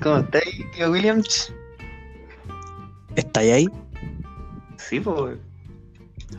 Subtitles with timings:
[0.00, 0.42] ¿Cómo estás,
[0.74, 1.52] tío Williams?
[3.16, 3.68] ¿Estáis ahí?
[4.78, 5.38] Sí, pues.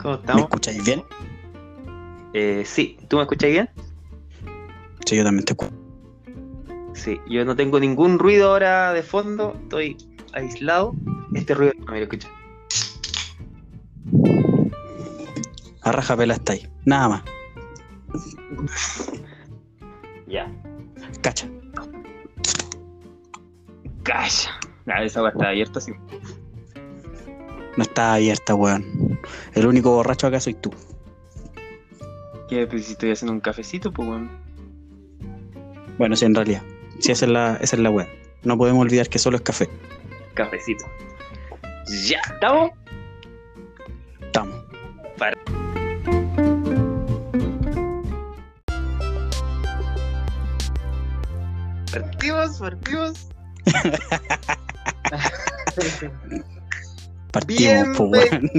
[0.00, 0.42] ¿Cómo ¿Me estamos?
[0.44, 1.04] escucháis bien?
[2.32, 3.70] Eh, sí, ¿tú me escuchas bien?
[5.06, 5.72] Sí, yo también te escucho.
[6.94, 9.96] Sí, yo no tengo ningún ruido ahora de fondo, estoy
[10.32, 10.94] aislado.
[11.34, 12.28] Este ruido no me lo escucha.
[15.82, 16.68] A raja pela estáis.
[16.84, 17.22] Nada más.
[20.26, 20.50] Ya.
[21.20, 21.48] Cacha.
[24.04, 24.60] Calla.
[24.86, 25.92] Ah, esa va está abierta, sí.
[27.76, 29.18] No está abierta, weón.
[29.54, 30.72] El único borracho acá soy tú.
[32.48, 32.66] ¿Qué?
[32.66, 34.30] Pues si estoy haciendo un cafecito, pues bueno.
[35.98, 36.62] Bueno, sí, en realidad.
[37.00, 38.08] Sí, esa es la, esa es la weá.
[38.42, 39.68] No podemos olvidar que solo es café.
[40.34, 40.84] Cafecito.
[42.06, 42.70] Ya, ¿estamos?
[44.20, 44.64] Estamos.
[51.94, 53.33] Partimos, partimos.
[57.32, 58.50] Partimos, po, weón.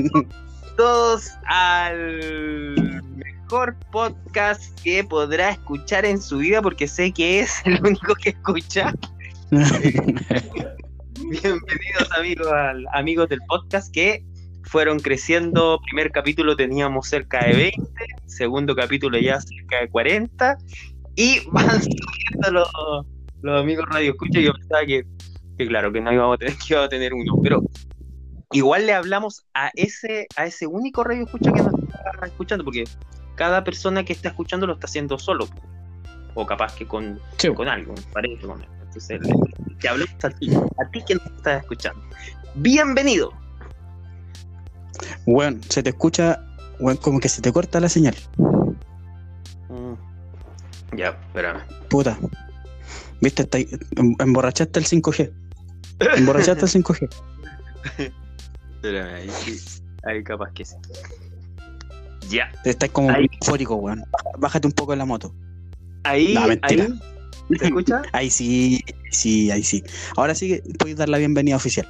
[0.76, 7.80] todos al mejor podcast que podrá escuchar en su vida porque sé que es el
[7.82, 8.94] único que escucha.
[9.52, 14.26] Bienvenidos amigos al, amigos del podcast que
[14.64, 15.80] fueron creciendo.
[15.86, 17.84] Primer capítulo teníamos cerca de 20,
[18.26, 20.58] segundo capítulo ya cerca de 40
[21.16, 22.68] y van subiendo los,
[23.42, 24.40] los amigos radio escucha.
[24.40, 25.06] Yo pensaba que,
[25.58, 27.62] que claro, que no íbamos a tener, que a tener uno, pero
[28.52, 32.84] igual le hablamos a ese, a ese único radio escucha que nos está escuchando, porque
[33.36, 35.48] cada persona que está escuchando lo está haciendo solo,
[36.34, 38.74] o capaz que con, Sí, con algo, parece con algo.
[38.84, 42.02] Entonces, le- te hablamos a ti, a ti que nos estás escuchando.
[42.56, 43.34] Bienvenido.
[45.26, 46.40] Weón, se te escucha,
[46.80, 48.16] weón, como que se te corta la señal.
[50.96, 51.60] Ya, espérame.
[51.90, 52.18] Puta.
[53.22, 55.32] Viste, está em- emborrachaste el 5G.
[56.18, 57.10] Emborrachaste el 5G.
[58.76, 59.82] Espérame, ahí sí.
[60.04, 60.76] Ahí capaz que sí.
[62.30, 63.28] Ya, Estás como Ahí.
[63.42, 64.04] eufórico, weón.
[64.40, 65.34] Bájate un poco de la moto.
[66.04, 66.86] ahí, No, mentira.
[66.86, 67.58] ahí.
[67.60, 68.02] ¿Se escucha?
[68.12, 68.82] Ahí sí,
[69.12, 69.84] sí, ahí sí.
[70.18, 71.88] Ahora sí que puedes dar la bienvenida oficial.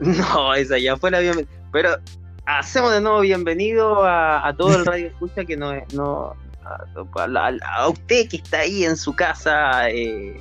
[0.00, 1.50] No, esa ya fue la bienvenida.
[1.72, 1.96] Pero
[2.44, 5.94] hacemos de nuevo bienvenido a, a todo el radio escucha que no es.
[5.94, 6.34] No,
[6.64, 10.40] a, a usted que está ahí en su casa, eh,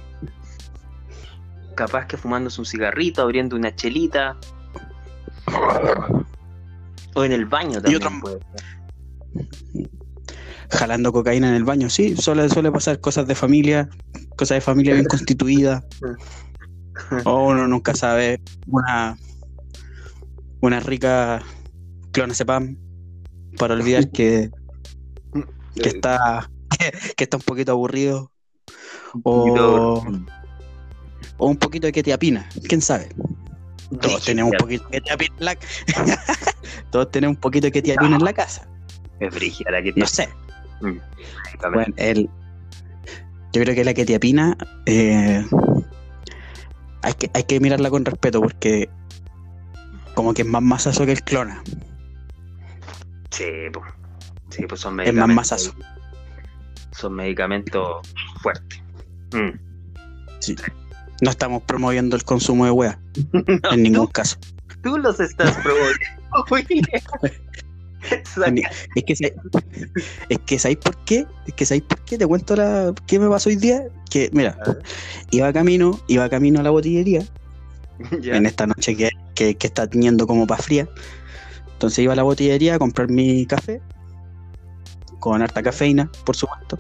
[1.76, 4.38] capaz que fumándose un cigarrito, abriendo una chelita.
[7.16, 7.96] O en el baño también.
[7.98, 9.90] otro- puede ser.
[10.70, 13.90] Jalando cocaína en el baño, sí, suele, suele pasar cosas de familia,
[14.38, 15.84] cosas de familia bien constituidas.
[17.26, 18.42] O uno nunca sabe.
[18.68, 19.18] Una,
[20.62, 21.42] una rica
[22.14, 22.78] clonazepam
[23.58, 24.50] para olvidar que,
[25.76, 26.50] que está
[27.16, 28.32] que está un poquito aburrido.
[29.24, 30.04] O,
[31.38, 33.10] o un poquito de ketiapina, quién sabe.
[34.02, 35.58] Todos tenemos un poquito de ketiapina en la
[36.92, 38.68] Todos tenemos un poquito de ketiapina en la casa.
[39.20, 40.30] Es brígida la que No sé.
[40.80, 41.04] También.
[41.74, 42.30] Bueno, el,
[43.54, 45.46] yo creo que la ketiapina eh,
[47.02, 48.90] hay, que, hay que mirarla con respeto porque
[50.16, 51.62] como que es más masazo que el clona.
[53.32, 54.01] Sí, pues.
[54.52, 55.74] Sí, pues son Es más masazo.
[56.92, 58.08] Son medicamentos
[58.42, 58.82] fuertes.
[59.34, 59.58] Mm.
[61.22, 63.00] No estamos promoviendo el consumo de wea
[63.72, 64.38] en ningún caso.
[64.84, 66.06] Tú los estás promoviendo,
[68.96, 69.14] Es que,
[70.30, 71.26] es que ¿sabéis por qué?
[71.46, 72.18] Es que ¿sabéis por qué?
[72.18, 73.84] Te cuento la, qué me pasó hoy día.
[74.10, 74.58] Que, mira,
[75.30, 77.24] iba camino, iba camino a la botillería
[78.12, 80.90] en esta noche que, que, que está teniendo como para fría.
[81.74, 83.82] Entonces iba a la botillería a comprar mi café,
[85.22, 86.78] con harta cafeína, por supuesto.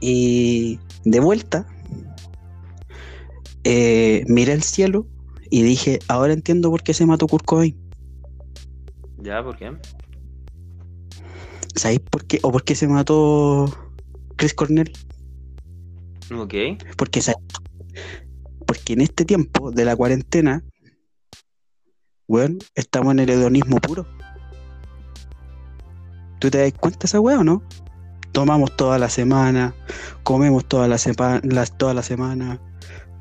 [0.00, 1.66] Y de vuelta,
[3.64, 5.06] eh, miré el cielo
[5.50, 7.76] y dije, ahora entiendo por qué se mató Kurt Cobain.
[9.18, 9.42] ¿Ya?
[9.44, 9.76] ¿Por qué?
[11.74, 12.38] ¿Sabéis por qué?
[12.42, 13.70] ¿O por qué se mató
[14.36, 14.92] Chris Cornell?
[16.34, 16.54] Ok.
[16.96, 17.20] Porque.
[18.66, 20.64] Porque en este tiempo de la cuarentena,
[22.28, 24.06] weón, estamos en el hedonismo puro.
[26.42, 27.62] ¿Tú te das cuenta de esa weá o no?
[28.32, 29.74] Tomamos toda la semana,
[30.24, 32.58] comemos toda la, sepa- las- toda la semana.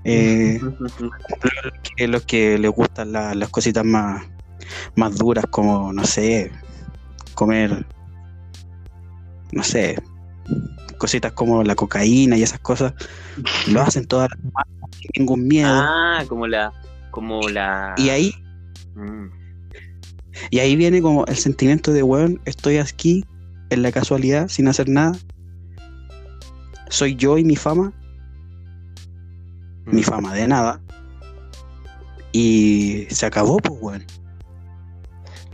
[0.03, 0.59] eh,
[1.00, 4.23] los, que, los que les gustan la- las cositas más,
[4.95, 6.51] más duras, como, no sé,
[7.35, 7.85] comer,
[9.51, 10.01] no sé,
[10.97, 12.94] cositas como la cocaína y esas cosas,
[13.67, 15.69] lo hacen todas las semanas sin ningún miedo.
[15.71, 16.71] ah, como la.
[17.12, 17.94] Como la.
[17.97, 18.33] Y ahí,
[18.95, 19.27] Mm.
[20.49, 23.25] Y ahí viene como el sentimiento de, weón, estoy aquí
[23.69, 25.17] en la casualidad, sin hacer nada.
[26.89, 27.93] Soy yo y mi fama.
[29.85, 30.81] ni fama de nada.
[32.31, 34.05] Y se acabó, pues, weón.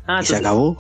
[0.07, 0.77] Ah, y se acabó,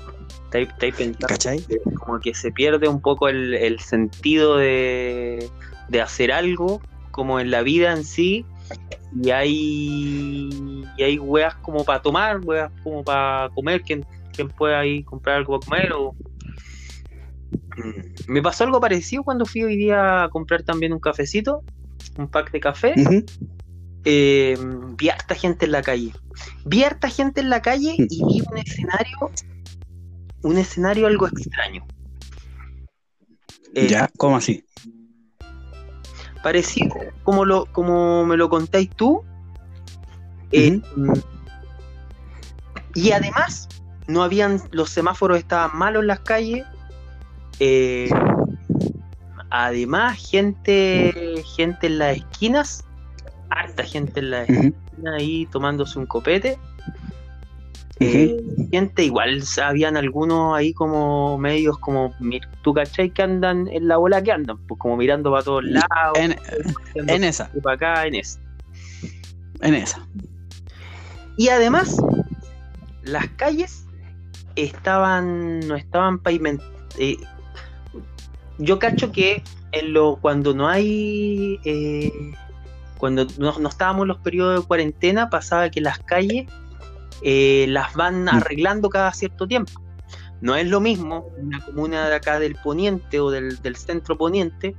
[0.51, 1.59] pensando ¿cachai?
[1.59, 5.49] que como que se pierde un poco el, el sentido de,
[5.89, 6.81] de hacer algo
[7.11, 8.45] como en la vida en sí
[9.11, 10.49] y hay
[10.97, 15.37] y hay weas como para tomar weas como para comer quien, quien pueda ahí comprar
[15.37, 16.15] algo para comer o
[17.77, 18.31] Mm.
[18.33, 21.61] me pasó algo parecido cuando fui hoy día a comprar también un cafecito
[22.17, 23.23] un pack de café Ujú.
[24.03, 24.57] eh,
[24.97, 26.13] vi harta gente en la calle.
[26.65, 29.31] Vi harta gente en la calle y vi un escenario,
[30.43, 31.85] un escenario algo extraño.
[33.75, 34.63] Eh, Ya, ¿cómo así?
[36.43, 39.23] Parecido como lo, como me lo contáis tú.
[40.51, 40.81] Eh,
[42.93, 43.67] Y además,
[44.07, 46.65] no habían, los semáforos estaban malos en las calles.
[47.59, 48.09] Eh,
[49.49, 52.85] además, gente, gente en las esquinas,
[53.49, 54.73] harta gente en las Ujú.
[55.15, 56.57] ahí tomándose un copete.
[57.99, 62.13] Eh, gente, igual habían algunos ahí como medios como,
[62.61, 66.15] tú cachai que andan en la bola que andan, pues como mirando para todos lados,
[66.15, 66.35] En,
[66.95, 68.39] en esa, para acá, en eso.
[69.61, 70.07] en esa.
[71.37, 71.97] Y además,
[73.03, 73.85] las calles
[74.55, 76.71] estaban, no estaban pavimentadas.
[78.59, 82.11] yo cacho que en lo, cuando no hay, eh,
[82.97, 86.47] cuando no, no estábamos en los periodos de cuarentena, pasaba que las calles
[87.21, 89.71] eh, las van arreglando cada cierto tiempo.
[90.41, 94.75] No es lo mismo una comuna de acá del poniente o del, del centro poniente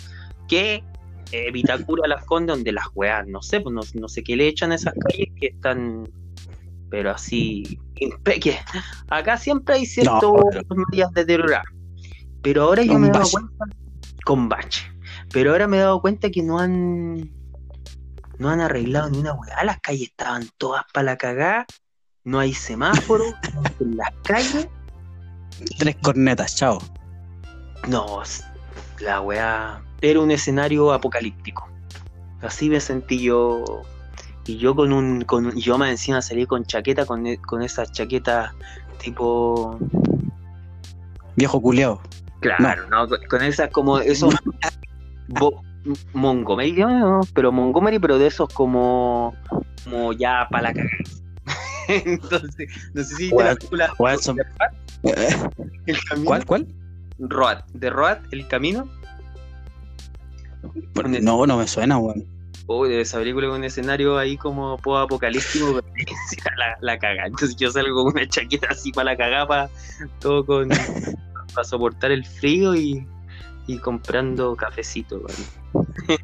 [0.47, 0.85] que
[1.33, 4.49] eh, Vitacura, Las Condes, donde las weas, no sé, pues no, no sé qué le
[4.49, 6.09] echan a esas calles que están,
[6.89, 8.57] pero así, impe- que
[9.11, 11.65] acá siempre hay ciertos No, medidas de deteriorar.
[12.41, 13.65] Pero ahora yo me he dado cuenta,
[14.25, 14.87] con bache,
[15.33, 17.31] pero ahora me he dado cuenta que no han,
[18.39, 21.67] no han arreglado ni una weá, las calles estaban todas para la cagada,
[22.25, 23.35] no hay semáforos
[23.81, 24.69] en las calles.
[25.79, 26.79] Tres cornetas, chao.
[27.89, 28.23] No,
[29.01, 31.69] la weá era un escenario apocalíptico.
[32.43, 33.65] Así me sentí yo.
[34.47, 35.23] Y yo con un.
[35.23, 38.53] Con, yo más encima salí con chaqueta, con, e- con esas chaquetas
[39.03, 39.79] tipo.
[41.37, 42.01] Viejo culeado.
[42.41, 43.09] Claro, ¿no?
[43.09, 43.99] Con, con esas como.
[43.99, 44.35] Esos.
[45.29, 45.63] bo-
[46.13, 47.21] Montgomery, ¿no?
[47.35, 49.35] pero Montgomery, pero de esos como.
[49.85, 50.93] Como ya para la cagada.
[52.05, 54.39] Entonces, no sé si la película weón, son-
[55.87, 56.27] el camino.
[56.27, 56.67] ¿Cuál, cuál?
[57.19, 58.89] Road, de Road, el camino.
[61.23, 62.25] No, no me suena, weón.
[62.67, 65.81] Uy, de esa película un escenario ahí como poco apocalíptico,
[66.59, 67.27] la, la caga.
[67.27, 69.71] Entonces yo salgo con una chaqueta así para la cagada,
[70.19, 73.07] todo con para soportar el frío y,
[73.67, 75.17] y comprando cafecito.
[75.17, 76.19] weón.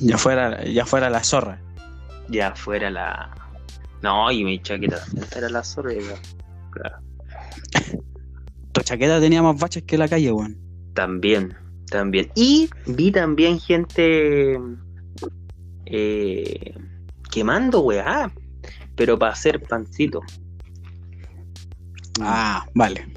[0.00, 1.60] Ya fuera, ya fuera la zorra.
[2.28, 3.30] Ya fuera la.
[4.04, 5.02] No, y mi chaqueta
[5.34, 5.94] era la zorra.
[6.70, 6.96] Claro.
[8.72, 10.58] Tu chaqueta tenía más baches que la calle, weón.
[10.92, 11.56] También,
[11.90, 12.30] también.
[12.34, 14.60] Y vi también gente
[15.86, 16.74] eh,
[17.32, 18.30] quemando weá,
[18.94, 20.20] pero para hacer pancito.
[22.20, 23.08] Ah, vale.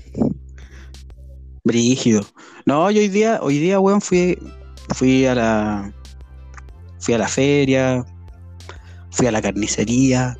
[1.66, 2.22] Brígido.
[2.65, 4.39] No, yo hoy día, hoy día, weón, fui,
[4.96, 5.94] fui a la.
[7.00, 8.06] Fui a la feria,
[9.12, 10.38] fui a la carnicería.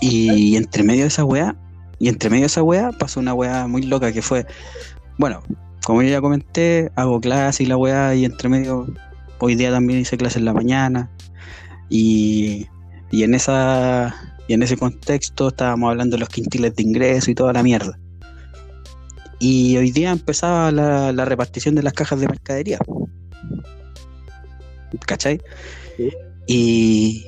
[0.00, 1.56] Y, entre medio de esa weá,
[1.98, 4.46] y entre medio de esa weá, pasó una weá muy loca que fue.
[5.18, 5.42] Bueno,
[5.84, 8.86] como yo ya comenté, hago clase y la weá, y entre medio,
[9.38, 11.10] hoy día también hice clase en la mañana.
[11.88, 12.66] Y,
[13.10, 14.14] y en esa.
[14.48, 17.98] Y en ese contexto estábamos hablando de los quintiles de ingreso y toda la mierda.
[19.38, 22.78] Y hoy día empezaba la, la repartición de las cajas de mercadería.
[25.06, 25.40] ¿Cachai?
[25.96, 26.10] Sí.
[26.46, 27.26] Y,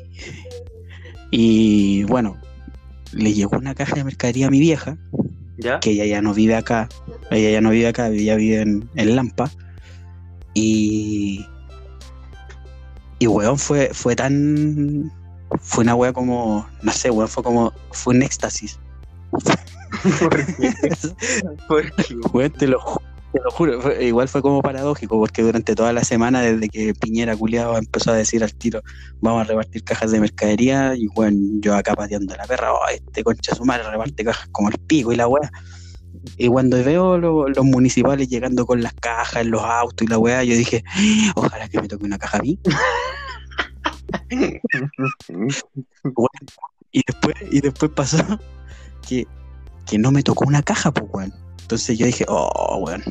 [1.36, 2.36] y bueno,
[3.12, 4.96] le llegó una caja de mercadería a mi vieja,
[5.58, 5.80] ¿Ya?
[5.80, 6.88] que ella ya no vive acá,
[7.32, 9.50] ella ya no vive acá, ella vive en, en Lampa.
[10.54, 11.44] Y,
[13.18, 15.10] y weón, fue, fue tan.
[15.60, 16.68] Fue una wea como.
[16.82, 17.72] No sé, weón, fue como.
[17.90, 18.78] Fue un éxtasis.
[20.20, 20.72] ¿Por qué?
[21.68, 22.14] ¿Por qué?
[22.32, 23.02] Weón, te lo, ju-
[23.34, 23.80] te lo juro.
[23.82, 28.12] fue- igual fue como paradójico, porque durante toda la semana, desde que Piñera culiado empezó
[28.12, 28.80] a decir al tiro,
[29.20, 32.88] vamos a repartir cajas de mercadería, y bueno, yo acá pateando a la perra, oh,
[32.88, 35.50] este concha su madre reparte cajas como el pico y la weá.
[36.38, 40.44] Y cuando veo lo- los municipales llegando con las cajas los autos y la weá,
[40.44, 42.58] yo dije, "Ah, ojalá que me toque una caja a mí.
[46.92, 48.18] Y después, y después pasó
[49.06, 49.26] que,
[49.84, 51.43] que no me tocó una caja, pues, weón.
[51.64, 53.02] Entonces yo dije, oh, weón.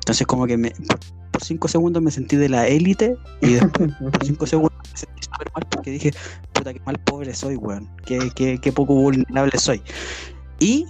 [0.00, 1.00] Entonces como que me, por,
[1.30, 5.50] por cinco segundos me sentí de la élite y después por cinco segundos sentí súper
[5.54, 6.12] mal porque dije,
[6.52, 7.90] puta, qué mal pobre soy, weón.
[8.04, 9.82] Qué, qué, qué poco vulnerable soy.
[10.60, 10.84] Y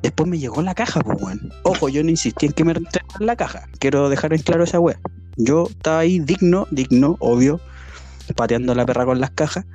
[0.00, 1.52] después me llegó la caja, pues, weón.
[1.64, 3.68] Ojo, yo no insistí en que me entregaran la caja.
[3.78, 4.98] Quiero dejar en claro esa weá.
[5.36, 7.60] Yo estaba ahí digno, digno, obvio,
[8.34, 9.66] pateando la perra con las cajas.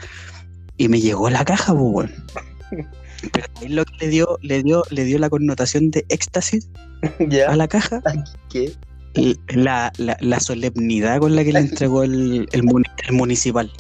[0.77, 2.11] Y me llegó la caja, pues, weón.
[3.31, 6.69] Pero lo que le dio, le dio, le dio la connotación de éxtasis
[7.29, 7.49] ¿Ya?
[7.49, 8.01] a la caja.
[8.49, 8.73] ¿Qué?
[9.49, 13.71] La, la, la solemnidad con la que le entregó el, el, muni- el municipal.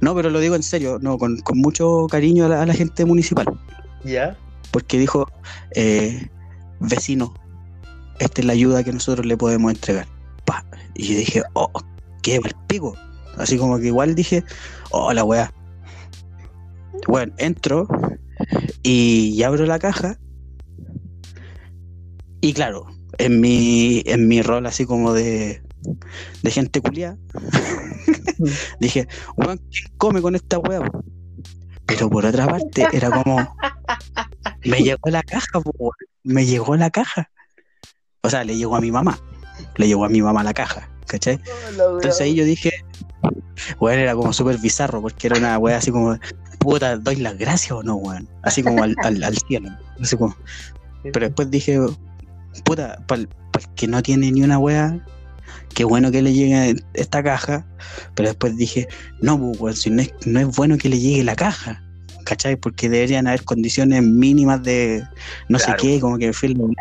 [0.00, 2.72] No, pero lo digo en serio, no, con, con mucho cariño a la, a la
[2.74, 3.46] gente municipal.
[4.04, 4.36] ¿Ya?
[4.70, 5.26] Porque dijo,
[5.74, 6.28] eh,
[6.80, 7.34] vecino,
[8.18, 10.06] esta es la ayuda que nosotros le podemos entregar.
[10.44, 10.64] Pa.
[10.94, 11.70] Y yo dije, oh,
[12.22, 12.96] qué mal pico.
[13.36, 14.42] Así como que igual dije,
[14.90, 15.52] oh, la weá.
[17.06, 17.86] Bueno, entro
[18.82, 20.18] y abro la caja.
[22.40, 22.86] Y claro,
[23.18, 25.62] en mi, en mi rol así como de,
[26.42, 27.18] de gente culiada,
[28.80, 29.60] dije, ¿quién
[29.96, 30.80] come con esta weá?
[30.80, 31.04] po?".
[31.86, 33.56] Pero por otra parte, era como,
[34.64, 35.92] me llegó la caja, po,
[36.22, 37.30] me llegó la caja.
[38.22, 39.18] O sea, le llegó a mi mamá,
[39.76, 41.40] le llegó a mi mamá la caja, ¿cachai?
[41.70, 42.70] Entonces ahí yo dije,
[43.80, 46.18] weón, era como súper bizarro, porque era una weá así como,
[46.68, 48.28] puta, ¿doy las gracias o no, weón?
[48.42, 49.70] Así como al, al, al cielo.
[50.00, 50.36] Así como,
[51.12, 51.78] pero después dije,
[52.64, 53.28] puta, para el
[53.74, 55.02] que no tiene ni una weá,
[55.74, 57.66] qué bueno que le llegue esta caja.
[58.14, 58.86] Pero después dije,
[59.22, 61.82] no, pues, weón, si no es, no es bueno que le llegue la caja.
[62.24, 62.56] ¿Cachai?
[62.56, 65.02] Porque deberían haber condiciones mínimas de
[65.48, 65.80] no Claro.
[65.80, 66.74] sé qué, como que Claro.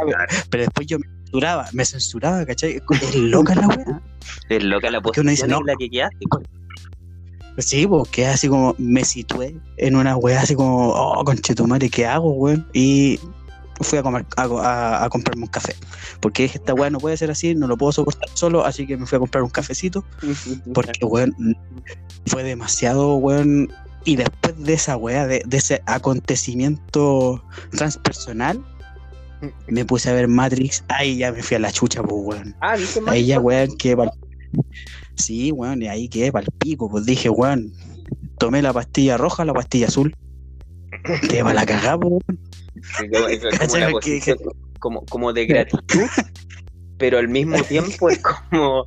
[0.49, 2.81] Pero después yo me censuraba, me censuraba, ¿cachai?
[3.01, 4.01] Es loca la weá.
[4.49, 5.71] Es loca la Porque uno dice, posición no.
[5.71, 6.25] en la que quedaste.
[7.57, 12.05] Sí, pues que así como me situé en una weá así como, oh, conchetumare, ¿qué
[12.05, 12.67] hago, weón?
[12.73, 13.19] Y
[13.81, 15.75] fui a, comer, a, a- a comprarme un café.
[16.19, 18.95] Porque dije, esta weá no puede ser así, no lo puedo soportar solo, así que
[18.97, 20.03] me fui a comprar un cafecito.
[20.73, 21.35] Porque, weón,
[22.27, 23.71] fue demasiado, weón.
[24.05, 28.63] Y después de esa weá, de, de ese acontecimiento transpersonal,
[29.67, 30.83] me puse a ver Matrix.
[30.87, 32.55] Ahí ya me fui a la chucha, pues, weón.
[32.61, 32.75] Ah.
[33.07, 34.11] Ahí ya, weón, pa'l...
[35.17, 36.89] Sí, weón, y ahí quedé pa'l pico.
[36.89, 37.73] Pues dije, weón,
[38.37, 40.15] tomé la pastilla roja, la pastilla azul.
[41.29, 42.39] Quedé pa' la cagada, pues, weón.
[43.11, 43.99] Como- como
[44.79, 46.05] como, como de gratitud,
[46.99, 48.85] pero al mismo tiempo es como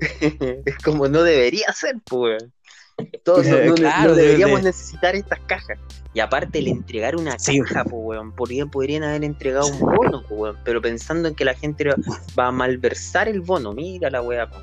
[0.20, 2.44] es como no debería ser, pues.
[3.24, 5.78] Todos no, no- claro, de- deberíamos de- necesitar estas cajas.
[6.14, 7.60] Y aparte el entregar una Sí.
[7.60, 11.44] caja, pues, weón, podrían, podrían haber entregado un bono, pues, weón, pero pensando en que
[11.44, 11.84] la gente
[12.36, 14.58] va a malversar el bono, mira la weá, po.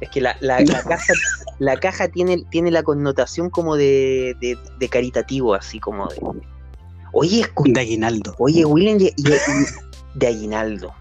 [0.00, 1.12] Es que la, la, la caja,
[1.58, 6.16] la caja tiene, tiene la connotación como de, de, de caritativo, así como de.
[7.12, 7.72] Oye, escucha.
[7.72, 8.34] De aguinaldo.
[8.38, 9.14] Oye, William, y-
[10.14, 10.92] de aguinaldo.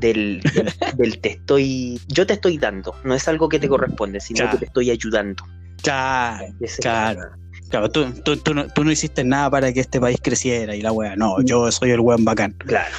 [0.00, 2.00] Del, del, del te estoy.
[2.08, 2.94] Yo te estoy dando.
[3.04, 5.44] No es algo que te corresponde, sino que te estoy ayudando.
[5.82, 7.20] Claro, Ese- claro.
[7.68, 10.82] Claro, tú, tú, tú, no, tú no hiciste nada para que este país creciera y
[10.82, 11.16] la weá.
[11.16, 12.52] No, yo soy el weón bacán.
[12.58, 12.94] Claro.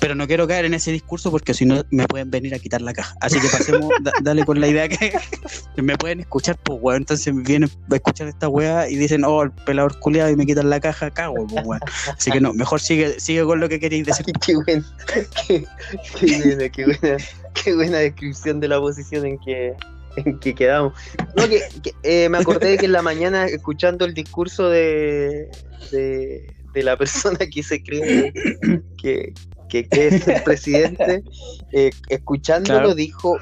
[0.00, 2.80] Pero no quiero caer en ese discurso porque si no me pueden venir a quitar
[2.80, 3.14] la caja.
[3.20, 5.12] Así que pasemos, da- dale con la idea que
[5.82, 7.02] me pueden escuchar, pues weón.
[7.02, 10.70] Entonces vienen a escuchar esta weá y dicen, oh, el pelador culiado y me quitan
[10.70, 11.80] la caja, cago, pues weón.
[12.16, 14.24] Así que no, mejor sigue, sigue con lo que queréis decir.
[14.26, 14.84] Ay, qué, buen-
[15.46, 15.64] qué,
[16.18, 17.16] qué buena, qué buena,
[17.62, 19.74] qué buena descripción de la posición en que,
[20.16, 20.94] en que quedamos.
[21.36, 25.50] No, que, que, eh, me acordé de que en la mañana, escuchando el discurso de,
[25.92, 28.32] de, de la persona que se cree
[28.96, 29.34] que,
[29.70, 31.22] que, que es el presidente,
[31.72, 32.94] eh, escuchándolo Claro.
[32.94, 33.38] dijo,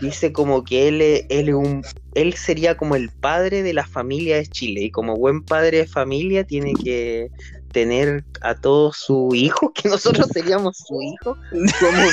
[0.00, 1.82] dice como que él, es- él, es un,
[2.14, 5.86] él sería como el padre de la familia de Chile y como buen padre de
[5.86, 7.30] familia tiene que
[7.72, 11.36] tener a todos sus hijos, que nosotros seríamos su hijo,
[11.78, 12.08] como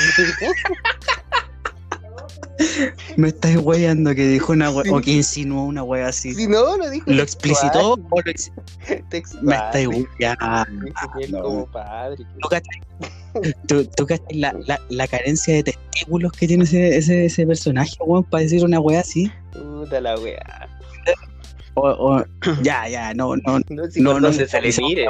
[3.16, 6.34] Me estáis weyando que dijo una wea, o que insinuó una wea así.
[6.34, 8.50] si no, lo dijo ¿Lo explicitó o lo ex-
[9.42, 10.64] Me estáis weyando.
[11.30, 11.42] no.
[11.42, 12.24] como padre,
[13.66, 13.84] ¿Tú?
[13.96, 18.42] ¿Tú, la, la, la carencia de testículos que tiene ese, ese, ese personaje, weón, para
[18.42, 19.30] decir una wea así?
[19.52, 20.68] puta la weá.
[21.74, 22.24] O, o-
[22.62, 23.58] ya, ya, no, no,
[23.96, 25.06] No No, se le mire.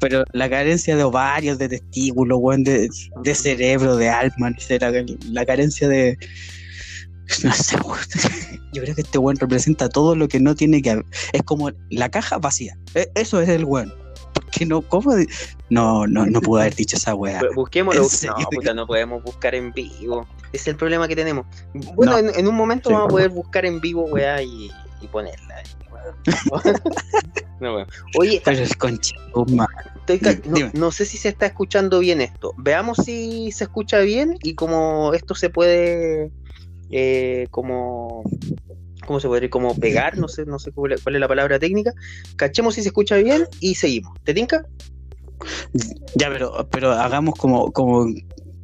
[0.00, 2.88] pero la carencia de ovarios, de testículos, weón, de,
[3.22, 6.18] de cerebro, de alma, la, la carencia de.
[7.42, 7.76] No sé.
[8.74, 11.04] Yo creo que este weón representa todo lo que no tiene que haber.
[11.32, 12.76] Es como la caja vacía.
[12.94, 13.92] E- Eso es el weón.
[14.54, 14.82] ¿Por qué no?
[14.82, 15.14] ¿Cómo?
[15.70, 17.40] No, no, no pude haber dicho esa weá.
[17.40, 18.02] Bu- Busquémoslo.
[18.02, 20.26] ¿En No, puta, no podemos buscar en vivo.
[20.52, 21.46] Es el problema que tenemos.
[21.94, 22.18] Bueno, No.
[22.18, 22.94] en, en un momento Sí.
[22.94, 24.70] vamos a poder buscar en vivo, weá, y,
[25.00, 25.62] y ponerla.
[27.60, 27.86] No.
[28.18, 29.14] Oye, Pero el concha,
[30.06, 32.52] estoy no sé si se está escuchando bien esto.
[32.58, 36.30] Veamos si se escucha bien y como esto se puede
[36.90, 38.22] eh, como
[39.06, 39.50] ¿cómo se podría?
[39.50, 41.92] Como pegar, no sé, no sé cuál es, cuál es la palabra técnica.
[42.36, 44.18] Cachemos si se escucha bien y seguimos.
[44.24, 44.66] ¿Te tinca?
[46.14, 48.06] Ya, pero, pero hagamos como, como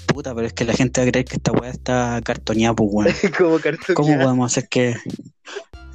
[0.07, 2.91] puta, pero es que la gente va a creer que esta weá está cartoneada, pues
[2.93, 3.15] weón.
[3.39, 3.95] como cartón.
[3.95, 4.97] ¿Cómo podemos hacer que.?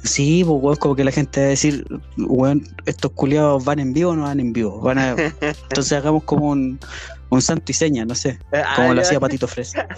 [0.04, 1.84] Sí, pues weón, como que la gente va a decir,
[2.16, 4.80] weón, estos culiados van en vivo o no van en vivo.
[4.80, 5.10] Van a...
[5.40, 6.78] Entonces hagamos como un,
[7.30, 8.38] un santo y seña, no sé.
[8.76, 9.02] Como Ah, lo ya.
[9.02, 9.88] hacía Patito Fresa.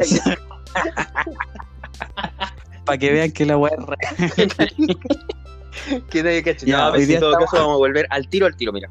[2.89, 4.49] Para que vean que la weá es.
[6.11, 6.67] Que nadie cache.
[6.67, 8.89] Ya, No, en todo caso vamos a volver al tiro, al tiro, mira.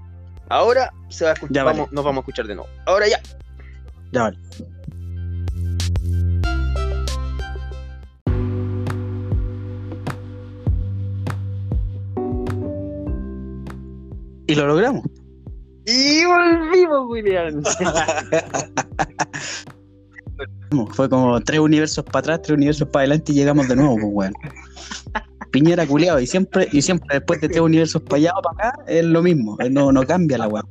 [0.50, 1.80] Ahora se va a escuchar, Ya, vale.
[1.80, 2.70] vamos- nos vamos a escuchar de nuevo.
[2.86, 3.20] Ahora ya.
[4.12, 4.38] Ya vale.
[14.48, 15.04] Y lo logramos.
[15.86, 17.64] Y volvimos, William.
[20.92, 24.08] Fue como tres universos para atrás, tres universos para adelante y llegamos de nuevo, pues
[24.12, 24.34] weón.
[25.52, 28.84] Piñera culiado, y siempre, y siempre después de tres universos para allá o para acá,
[28.88, 30.64] es lo mismo, no, no cambia la weá.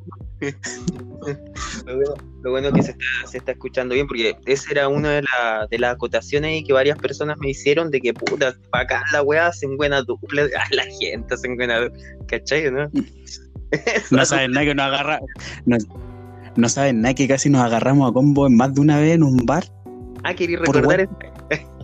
[1.86, 4.88] Lo bueno, lo bueno es que se está, se está escuchando bien, porque esa era
[4.88, 8.84] una de, la- de las acotaciones que varias personas me hicieron de que puta, para
[8.84, 12.70] acá la weá hacen buena dupla, la gente hacen buena dupla, ¿cachai?
[12.70, 12.90] ¿no?
[14.12, 15.20] No saben nada que nos agarra.
[15.64, 15.76] No,
[16.54, 19.24] no saben nada que casi nos agarramos a combo en más de una vez en
[19.24, 19.64] un bar.
[20.26, 21.12] Ah, quería recordar eso.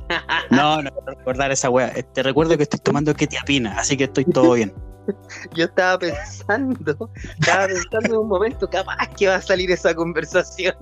[0.50, 1.90] No, no quiero recordar esa weá.
[2.12, 4.75] Te recuerdo que estoy tomando ketiapina, así que estoy todo bien.
[5.54, 10.75] Yo estaba pensando, estaba pensando en un momento, capaz que va a salir esa conversación.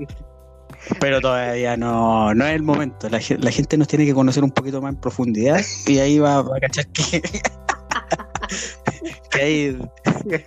[0.98, 3.08] Pero todavía no, no es el momento.
[3.08, 6.18] La, ge- la gente nos tiene que conocer un poquito más en profundidad y ahí
[6.18, 7.22] va, va a cachar que.
[9.30, 9.78] que hay.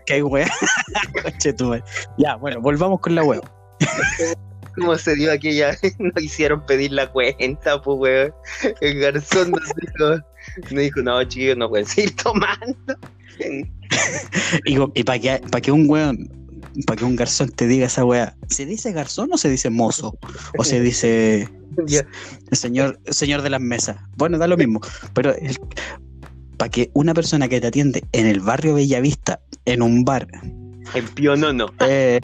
[0.05, 0.47] que hay madre.
[2.17, 3.39] ya, bueno, volvamos con la weá.
[4.75, 5.77] ¿Cómo se dio aquella?
[5.99, 8.33] Nos hicieron pedir la cuenta, pues, weón.
[8.81, 10.23] El garzón nos dijo,
[10.71, 12.95] nos dijo, no, chicos, no pueden seguir tomando.
[14.65, 16.29] Y, para que, pa' que un weón,
[16.87, 20.17] para que un garzón te diga esa weá, ¿se dice garzón o se dice mozo?
[20.57, 21.47] O se dice
[22.51, 23.97] señor, señor de las mesas.
[24.15, 24.81] Bueno, da lo mismo.
[25.13, 25.35] Pero
[26.57, 30.27] para que una persona que te atiende en el barrio Bellavista, en un bar,
[30.93, 31.67] En Pío no, no.
[31.87, 32.19] eh,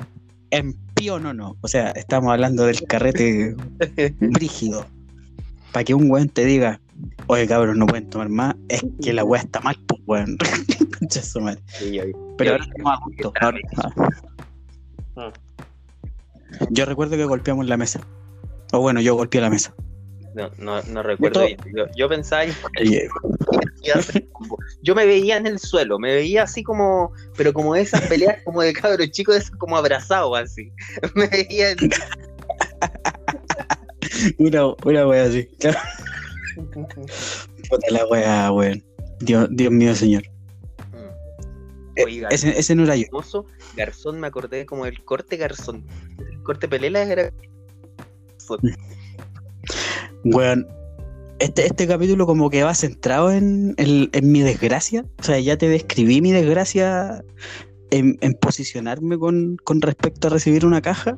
[0.51, 1.57] en Pío no, no.
[1.61, 3.55] O sea, estamos hablando del carrete
[4.19, 4.85] brígido.
[5.71, 6.81] Para que un weón te diga,
[7.27, 10.37] oye cabrón, no pueden tomar más, es que la weá está mal, pues weón.
[10.99, 11.61] Concha su madre.
[12.37, 13.33] Pero ahora estamos a gusto.
[13.39, 13.59] ahora-.
[16.71, 18.01] Yo recuerdo que golpeamos la mesa.
[18.71, 19.73] O bueno, yo golpeé la mesa.
[20.39, 21.59] No, no, no recuerdo bien.
[21.75, 23.09] Yo, yo pensaba que.
[24.81, 28.61] Yo me veía en el suelo, me veía así como, pero como esas peleas como
[28.61, 30.71] de cabros chicos, como abrazados así.
[31.15, 31.77] Me veía en-
[34.37, 35.49] Una, una wea así.
[37.69, 38.83] Puta la wea, weón.
[39.19, 40.23] Dios, Dios mío, señor.
[42.05, 43.07] Oiga, Ese, ese no era yo.
[43.75, 45.85] Garzón, me acordé como el corte Garzón.
[46.17, 47.31] El corte Pelela era.
[50.23, 50.67] Weón.
[51.39, 55.05] Este, este capítulo como que va centrado en, en- en mi desgracia.
[55.19, 57.23] O sea, ya te describí mi desgracia
[57.91, 61.15] en, en posicionarme con, con respecto a recibir una caja.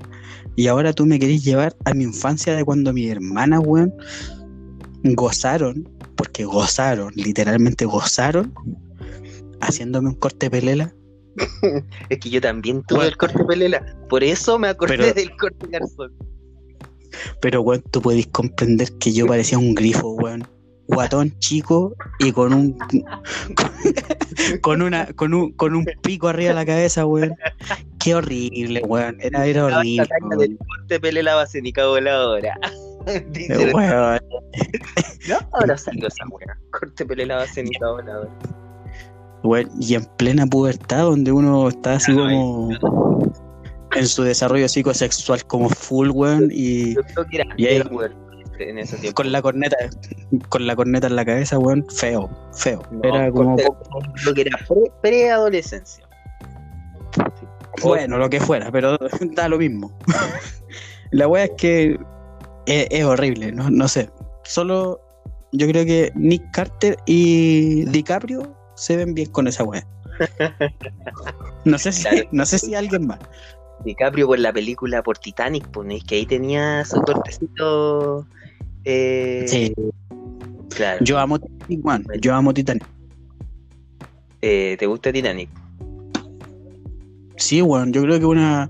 [0.55, 3.93] Y ahora tú me querés llevar a mi infancia de cuando mis hermanas, weón,
[5.03, 8.53] gozaron, porque gozaron, literalmente gozaron,
[9.61, 10.93] haciéndome un corte pelela.
[12.09, 13.09] Es que yo también tuve Bueno.
[13.09, 13.97] el corte Pelela.
[14.09, 16.11] Por eso me acordé Pero- del corte Garzón.
[17.41, 20.47] Pero, weón, tú podés comprender que yo parecía un grifo, weón.
[20.87, 22.77] Guatón chico y con un
[24.61, 27.33] con una con un con un pico arriba de la cabeza, weón.
[27.99, 29.17] Qué horrible, weón.
[29.21, 30.07] Era, era La horrible.
[30.67, 32.59] corte Pelela va a ser ni cago voladora.
[33.31, 33.75] Dice, weón.
[33.75, 34.19] Weón.
[35.29, 35.37] ¿no?
[35.53, 36.57] Ahora salió esa wea.
[36.71, 38.31] Corte Pelela va a ser ni cago voladora.
[39.43, 42.69] Weón, Y en plena pubertad, donde uno está así como
[43.95, 47.83] en su desarrollo psicosexual como full, weón, y Yo creo que era Y ahí-
[48.59, 49.15] en ese tiempo.
[49.23, 49.75] con la corneta,
[50.49, 52.81] con la corneta en la cabeza, weón, feo, feo.
[52.91, 53.55] No, Era como
[54.23, 56.07] Lo que era pre- preadolescencia.
[57.81, 58.97] Bueno, lo que fuera, pero
[59.35, 59.91] da lo mismo.
[61.11, 61.99] La wea es que
[62.67, 64.09] es, es horrible, no, no sé.
[64.43, 65.01] Solo
[65.51, 69.85] yo creo que Nick Carter y DiCaprio se ven bien con esa wea.
[71.65, 72.27] No sé si, Claro.
[72.31, 73.19] no sé si alguien más.
[73.83, 78.25] DiCaprio por la película por Titanic, ponéis que ahí tenía su cortecito.
[78.85, 79.73] Eh, Sí,
[80.69, 81.03] Claro.
[81.03, 82.05] yo amo Titanic, man.
[82.21, 82.85] Yo amo Titanic.
[84.41, 85.49] Eh, ¿Te gusta Titanic?
[87.37, 88.69] Sí, weón, yo creo que una.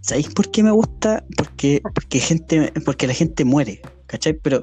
[0.00, 1.24] ¿Sabéis por qué me gusta?
[1.36, 3.80] Porque, porque gente, porque la gente muere.
[4.06, 4.34] ¿Cachai?
[4.34, 4.62] Pero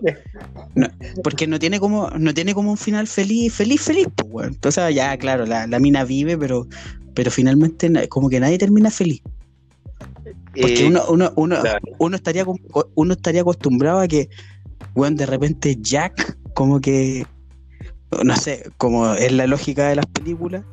[0.76, 0.88] no,
[1.24, 4.48] porque no tiene como no tiene como un final feliz, feliz, feliz, pues.
[4.48, 6.68] Entonces, ya, claro, la, la mina vive, pero
[7.14, 9.22] pero finalmente na- como que nadie termina feliz.
[10.54, 11.80] Porque Eh, uno, uno, uno, claro.
[12.00, 12.46] uno estaría
[12.96, 14.30] uno estaría acostumbrado a que,
[14.96, 17.26] weón, de repente Jack, como que,
[18.24, 20.64] no sé, como es la lógica de las películas,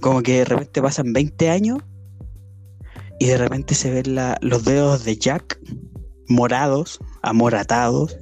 [0.00, 1.78] como que de repente pasan 20 años
[3.18, 5.58] y de repente se ven la- los dedos de Jack
[6.28, 8.16] morados, amoratados,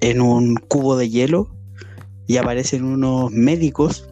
[0.00, 1.48] en un cubo de hielo
[2.26, 4.08] y aparecen unos médicos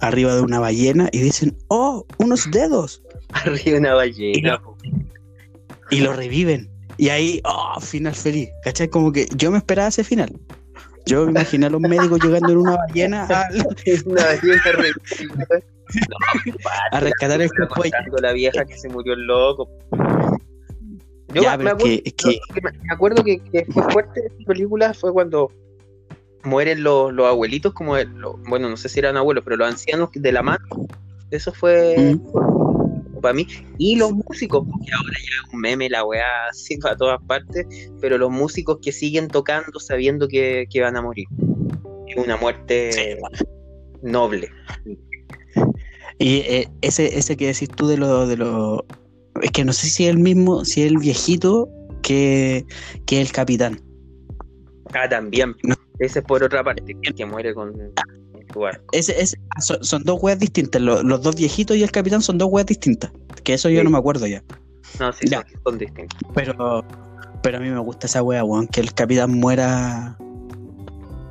[0.00, 3.02] arriba de una ballena y dicen, oh, unos dedos.
[3.32, 4.60] Arriba una ballena.
[5.90, 6.68] y lo reviven.
[6.96, 8.48] Y ahí, oh, final feliz.
[8.64, 8.88] ¿Cachai?
[8.88, 10.32] Como que yo me esperaba ese final.
[11.06, 13.48] Yo me imaginé a los médicos llegando en una ballena a,
[14.06, 15.46] Una ballena revivida.
[16.08, 16.52] No,
[16.92, 19.68] a rescatar el de- contando la vieja que se murió el loco.
[21.32, 24.94] Yo Ya, me, acuerdo, que- es que- me- acuerdo que, que fue fuerte esta película
[24.94, 25.50] fue cuando
[26.44, 29.68] mueren los, los abuelitos, como el- lo- bueno, no sé si eran abuelos, pero los
[29.68, 30.64] ancianos de la mano.
[31.30, 32.16] Eso fue
[33.22, 33.46] para mí.
[33.78, 37.66] Y los músicos, porque ahora ya es un meme la weá así para todas partes,
[38.00, 41.26] pero los músicos que siguen tocando sabiendo que, que van a morir.
[42.08, 43.18] Es una muerte
[44.02, 44.48] noble.
[46.18, 48.84] Y eh, ese, ese que decís tú de lo, de lo.
[49.42, 51.68] Es que no sé si es el mismo, si es el viejito
[52.02, 52.66] que,
[53.06, 53.80] que el capitán.
[54.94, 55.54] Ah, también.
[55.62, 55.74] No.
[55.98, 56.82] Ese es por otra parte,
[57.14, 57.72] que muere con
[58.52, 58.84] su arco.
[58.92, 60.80] Ese, ese- ah, son, son dos weas distintas.
[60.82, 63.12] Lo- Los, dos viejitos y el capitán son dos weas distintas.
[63.44, 64.42] Que eso yo no me acuerdo ya.
[64.98, 65.42] No, sí, Ya.
[65.42, 66.18] son, son distintos.
[66.34, 66.84] Pero,
[67.42, 68.66] pero a mí me gusta esa wea, weón.
[68.66, 70.16] Que el capitán muera.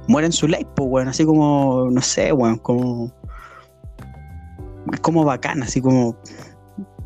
[0.08, 1.08] Muera en su ley, pues, weón.
[1.10, 2.58] Así como, no sé, weón.
[2.60, 3.14] Como.
[4.94, 6.16] Es como bacán, así como.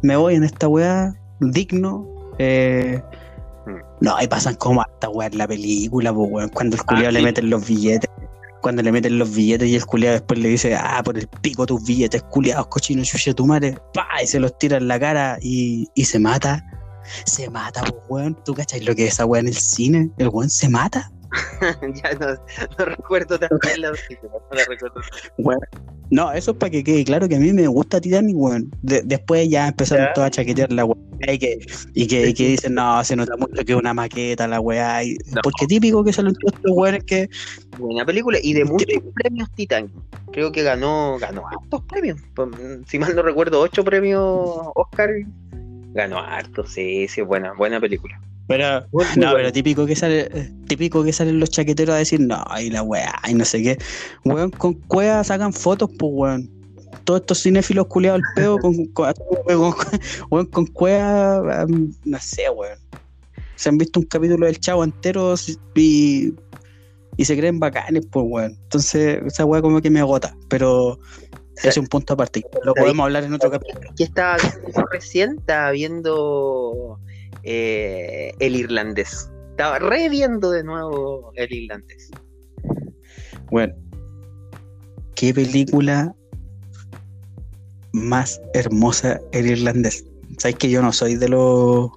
[0.03, 2.07] Me voy en esta wea, digno.
[2.37, 3.01] Eh,
[3.65, 3.77] Mm.
[4.01, 6.49] no, ahí pasan como hasta weá en la película, pues, weón.
[6.49, 7.25] Cuando el culiado le sí.
[7.25, 8.09] meten los billetes.
[8.61, 11.65] Cuando le meten los billetes y el culiado después le dice, ah, por el pico
[11.65, 15.37] tus billetes, culiados, cochinos, chuche tu madre, pa, y se los tira en la cara
[15.41, 16.61] y, y se mata.
[17.25, 18.37] Se mata, pues, weón.
[18.45, 20.09] ¿Tú cachai lo que es esa weá en el cine?
[20.17, 21.09] El weón se mata.
[22.03, 22.27] ya no,
[22.77, 25.01] no recuerdo también la película, no la recuerdo.
[26.09, 28.71] No, eso es para que quede claro que a mí me gusta Titanic, weón.
[28.81, 30.13] De- después ya empezaron Ya.
[30.13, 31.59] todos a chaquetear la weá y que,
[31.93, 35.03] y que, y que dicen, no, se nota mucho que es una maqueta la weá.
[35.03, 35.41] y- No.
[35.41, 37.29] Porque típico que salen todos estos weones que.
[37.79, 39.91] Buena película y de muchos premios Titanic.
[40.31, 42.19] Creo que ganó, ganó hartos premios.
[42.35, 42.49] Pues,
[42.87, 44.21] Si mal no recuerdo, ocho premios
[44.75, 45.09] Oscar.
[45.93, 48.19] Ganó hartos, sí, sí, buena, buena película.
[48.47, 48.81] Pero,
[49.15, 52.83] no, pero típico que sale, típico que salen los chaqueteros a decir, no, y la
[52.83, 53.77] weá, y no sé qué.
[54.25, 56.49] Weón, con cueva sacan fotos, pues weón.
[57.05, 59.73] Todos estos cinéfilos culiados al pedo con, con, con,
[60.29, 62.77] weón, con cueva, um, no sé, weón.
[63.55, 65.35] Se han visto un capítulo del chavo entero
[65.75, 66.33] y,
[67.15, 68.57] y se creen bacanes, pues weón.
[68.63, 70.99] Entonces, esa weá como que me agota, pero
[71.61, 72.43] es un punto aparte.
[72.63, 73.89] Lo podemos hablar en otro capítulo.
[73.95, 76.99] que estaba viendo recién, estaba viendo
[77.43, 79.29] eh, el irlandés.
[79.51, 82.09] Estaba reviendo de nuevo el irlandés.
[83.51, 83.75] Bueno,
[85.15, 86.15] qué película
[87.91, 90.05] más hermosa el irlandés.
[90.39, 91.91] Sabes que yo no soy de los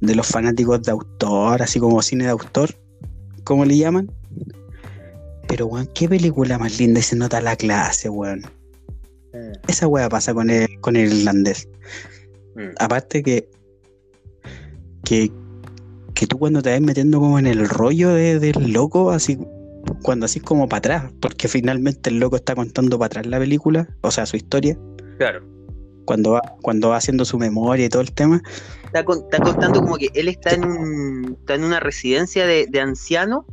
[0.00, 2.70] de los fanáticos de autor, así como cine de autor,
[3.44, 4.10] como le llaman.
[5.48, 8.42] Pero weón, qué película más linda y se nota la clase, weón.
[9.66, 11.68] Esa weá pasa con el, con el irlandés.
[12.54, 12.70] Mm.
[12.78, 13.48] Aparte que,
[15.04, 15.30] que,
[16.14, 19.38] que tú cuando te vas metiendo como en el rollo de- del loco, así,
[20.02, 23.88] cuando así como para atrás, porque finalmente el loco está contando para atrás la película,
[24.02, 24.78] o sea, su historia,
[25.18, 25.44] Claro.
[26.04, 28.40] cuando va, cuando va haciendo su memoria y todo el tema,
[28.86, 32.66] Está, con- está contando como que él está en, un, está en una residencia de,
[32.70, 33.44] de ancianos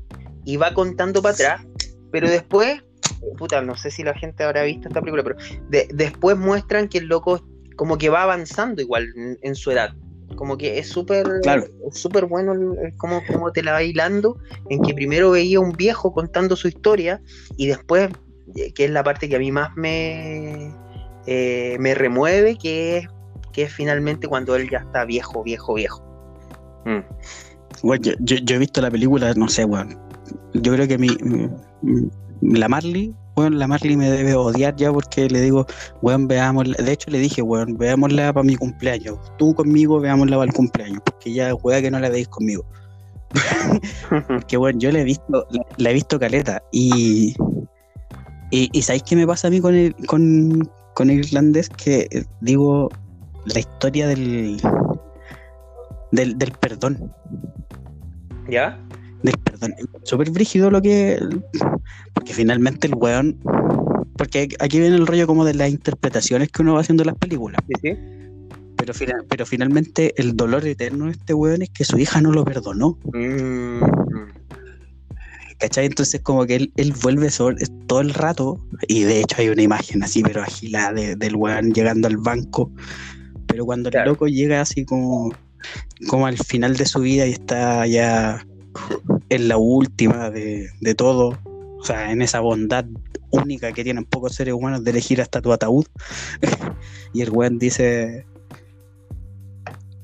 [0.46, 1.66] y va contando para atrás,
[2.12, 2.82] pero después,
[3.38, 5.36] puta, no sé si la gente habrá visto esta película, pero
[5.70, 7.44] de- después muestran que el loco
[7.76, 9.90] como que va avanzando igual en, en su edad.
[10.36, 11.66] Como que es súper Claro.
[11.92, 12.54] súper bueno
[12.98, 14.38] cómo, cómo te la va hilando,
[14.70, 17.22] en que primero veía un viejo contando su historia
[17.58, 18.10] y después,
[18.56, 20.74] eh, que es la parte que a mí más me,
[21.28, 23.08] eh, me remueve, que es,
[23.52, 26.02] que es finalmente cuando él ya está viejo, viejo, viejo.
[26.86, 27.00] Mm.
[27.84, 30.00] weón, yo, yo- yo he visto la película, no sé, weón.
[30.54, 31.18] Yo creo que mi-
[32.42, 35.66] la Marley, weón, la Marley me debe odiar ya porque le digo,
[36.02, 36.76] weón, veámosla.
[36.84, 39.18] De hecho, le dije, weón, veámosla para mi cumpleaños.
[39.38, 41.02] Tú conmigo, veámosla para el cumpleaños.
[41.06, 42.66] Porque ya, weón, que no la veis conmigo.
[44.28, 46.62] Porque, bueno, yo la he visto, la, la he visto caleta.
[46.72, 47.36] Y,
[48.52, 51.70] y, y ¿sabéis qué me pasa a mí con el, con, con el irlandés?
[51.70, 52.90] Que eh, digo,
[53.46, 54.60] la historia del,
[56.12, 57.14] del, del perdón.
[58.50, 58.78] ¿Ya?
[59.44, 59.74] Perdón.
[60.04, 61.20] Súper brígido lo que.
[62.14, 63.38] Porque finalmente el weón.
[64.18, 67.18] Porque aquí viene el rollo como de las interpretaciones que uno va haciendo en las
[67.18, 67.62] películas.
[67.68, 67.98] Sí, sí.
[68.78, 72.32] Pero, final- pero finalmente el dolor eterno de este weón es que su hija no
[72.32, 72.98] lo perdonó.
[73.14, 73.80] Mm,
[75.60, 75.86] ¿Cachai?
[75.86, 79.62] Entonces como que él, él vuelve sobre, todo el rato, y de hecho hay una
[79.62, 82.72] imagen así, pero agilada de- del weón llegando al banco,
[83.46, 85.32] pero cuando el loco llega así como,
[86.08, 88.44] como al final de su vida y está ya
[89.30, 91.38] en la última de, de todo,
[91.80, 92.86] o sea, en esa bondad
[93.32, 95.86] única que tienen pocos seres humanos de elegir hasta tu ataúd,
[97.14, 98.26] y el weón dice,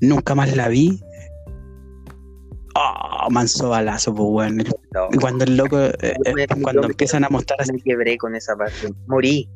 [0.01, 1.01] nunca más la vi.
[2.79, 4.57] Oh, manso balazo, pues weón.
[4.93, 5.07] No.
[5.11, 8.17] y cuando el loco, eh, eh, me- cuando me- empiezan a mostrar así, me quebré
[8.17, 8.93] con esa parte.
[9.07, 9.49] Morí.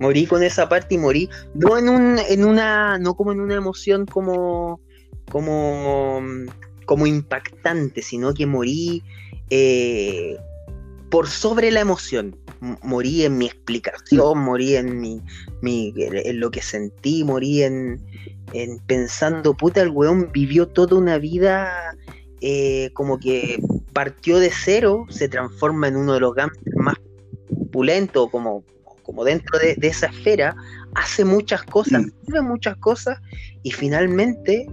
[0.00, 1.28] Morí con esa parte y morí.
[1.54, 4.80] No en un, en una, no como en una emoción como,
[5.28, 6.20] como,
[6.88, 9.02] como impactante, sino que morí
[9.50, 10.38] eh,
[11.10, 12.34] por sobre la emoción.
[12.82, 15.20] Morí en mi explicación, morí en mi,
[15.60, 18.00] mi- en lo que sentí, morí en,
[18.54, 21.70] en pensando, puta, el weón vivió toda una vida
[22.40, 23.60] eh, como que
[23.92, 26.96] partió de cero, se transforma en uno de los gangsters más
[27.70, 28.64] pulentos, como,
[29.02, 30.56] como dentro de, de esa esfera,
[30.94, 32.10] hace muchas cosas, Mm.
[32.26, 33.18] vive muchas cosas,
[33.62, 34.66] y finalmente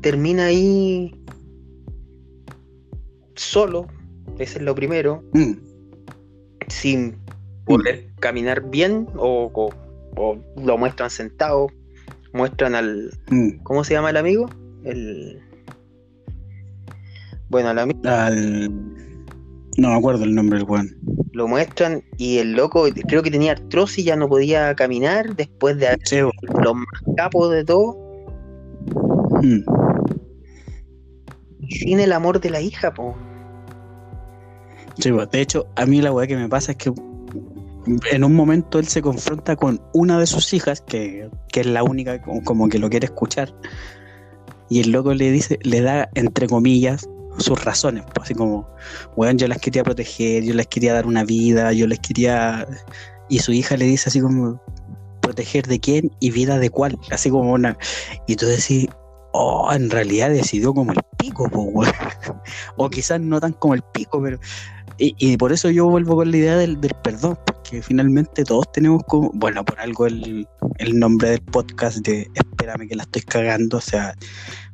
[0.00, 1.12] termina ahí
[3.38, 3.86] solo,
[4.38, 5.52] ese es lo primero, mm,
[6.68, 7.16] sin
[7.64, 9.70] poder caminar bien, o, o-
[10.16, 11.68] o lo muestran sentado,
[12.32, 14.46] muestran al, mm, ¿cómo se llama el amigo?
[14.84, 15.40] El...
[17.48, 18.70] Bueno, al amigo al-
[19.78, 20.88] no me acuerdo el nombre del weón.
[21.32, 25.86] lo muestran y el loco creo que tenía artrosis, ya no podía caminar después de
[25.88, 27.96] haber Sí, los más capos de todo,
[29.42, 29.60] Mm,
[31.68, 33.16] sin el amor de la hija, po.
[34.98, 35.26] Sí, bo.
[35.26, 36.92] de hecho, a mí la weá que me pasa es que
[38.10, 41.82] en un momento él se confronta con una de sus hijas, que, que es la
[41.82, 43.54] única como que lo quiere escuchar,
[44.68, 47.08] y el loco le dice, le da entre comillas
[47.38, 48.68] sus razones, pues, así como,
[49.16, 52.66] weón, yo las quería proteger, yo les quería dar una vida, yo les quería...
[53.30, 54.60] Y su hija le dice así como,
[55.20, 57.78] proteger de quién y vida de cuál, así como una...
[58.26, 58.88] Y tú decís,
[59.32, 61.92] oh, en realidad decidió como el pico, pues, weón.
[62.76, 64.38] o quizás no tan como el pico, pero...
[64.98, 68.70] Y, y por eso yo vuelvo con la idea del, del perdón, porque finalmente todos
[68.72, 70.46] tenemos como, bueno, por algo el,
[70.78, 74.14] el nombre del podcast de Espérame que la estoy cagando, o sea,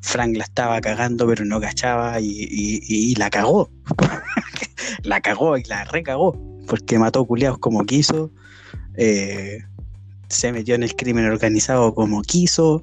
[0.00, 3.70] Frank la estaba cagando pero no cachaba y, y- y la cagó,
[5.02, 8.30] la cagó y la recagó, porque mató culiados como quiso,
[8.96, 9.58] eh,
[10.28, 12.82] se metió en el crimen organizado como quiso,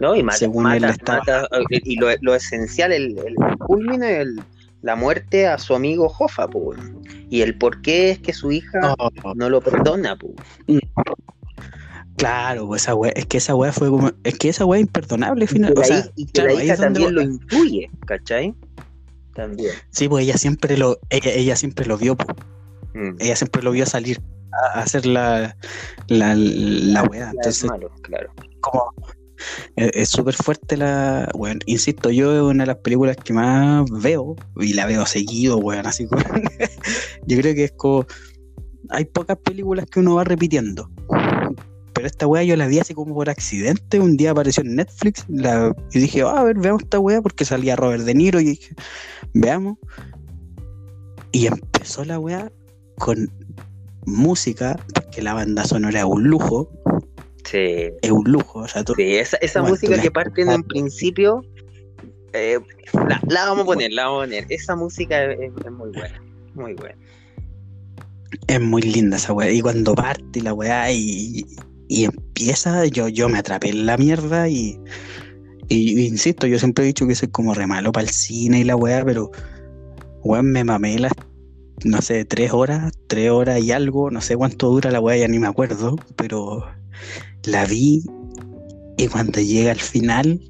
[0.00, 0.14] ¿no?
[0.16, 4.20] Y mata, Según él mata- estaba- mata- y lo, lo esencial, el, el culmino es
[4.20, 4.40] el-
[4.82, 7.02] la muerte a su amigo Jofa, weón.
[7.30, 10.32] Y el por qué es que su hija Oh, no lo perdona, po.
[12.16, 14.86] claro, pues esa wea, es que esa wea fue como, es que esa wea es
[14.86, 17.30] imperdonable, Y final, que o sea, y que claro, la hija también lo voy.
[17.32, 18.54] intuye, ¿cachai?
[19.34, 19.72] También.
[19.90, 22.36] Sí, pues ella siempre lo, ella, ella siempre lo vio, pues.
[22.94, 23.16] Mm.
[23.20, 24.20] ella siempre lo vio salir
[24.74, 25.56] a hacer la,
[26.08, 27.02] la, la.
[27.02, 28.32] La del Entonces, malo, claro.
[28.60, 28.92] como
[29.76, 31.28] es súper fuerte la.
[31.34, 35.58] Bueno, insisto, yo es una de las películas que más veo y la veo seguido,
[35.58, 35.86] weón.
[35.86, 36.22] Así como.
[37.26, 38.06] yo creo que es como.
[38.90, 40.90] Hay pocas películas que uno va repitiendo.
[41.92, 43.98] Pero esta weá yo la vi así como por accidente.
[43.98, 47.44] Un día apareció en Netflix la, y dije, "Ah, a ver, veamos esta weá porque
[47.44, 48.74] salía Robert De Niro y dije,
[49.34, 49.78] veamos.
[51.32, 52.50] Y empezó la weá
[52.98, 53.30] con
[54.06, 56.70] música, porque la banda sonora es un lujo,
[57.50, 57.90] Sí.
[58.02, 58.60] es un lujo.
[58.60, 61.42] O sea, tú, Sí, esa, música que parte en principio,
[62.34, 62.58] eh,
[62.92, 64.46] la, la vamos a poner, la vamos a poner.
[64.50, 66.22] Esa música es, es muy buena,
[66.54, 66.96] muy buena.
[68.46, 69.50] es muy linda esa weá.
[69.50, 71.46] Y cuando parte la weá y,
[71.88, 74.78] y empieza, yo, yo me atrapé en la mierda y,
[75.68, 78.64] y, insisto, yo siempre he dicho que soy como re malo para el cine y
[78.64, 79.30] la weá, pero
[80.22, 81.12] weón me mamé las,
[81.84, 85.28] no sé, tres horas, tres horas y algo, no sé cuánto dura la weá, ya
[85.28, 86.66] ni me acuerdo, pero
[87.44, 88.04] la vi
[88.96, 90.40] y cuando llega al final,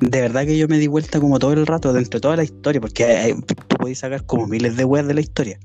[0.00, 2.44] de verdad que yo me di vuelta como todo el rato dentro de toda la
[2.44, 5.58] historia, porque hay- tú podés sacar como miles de weas de la historia,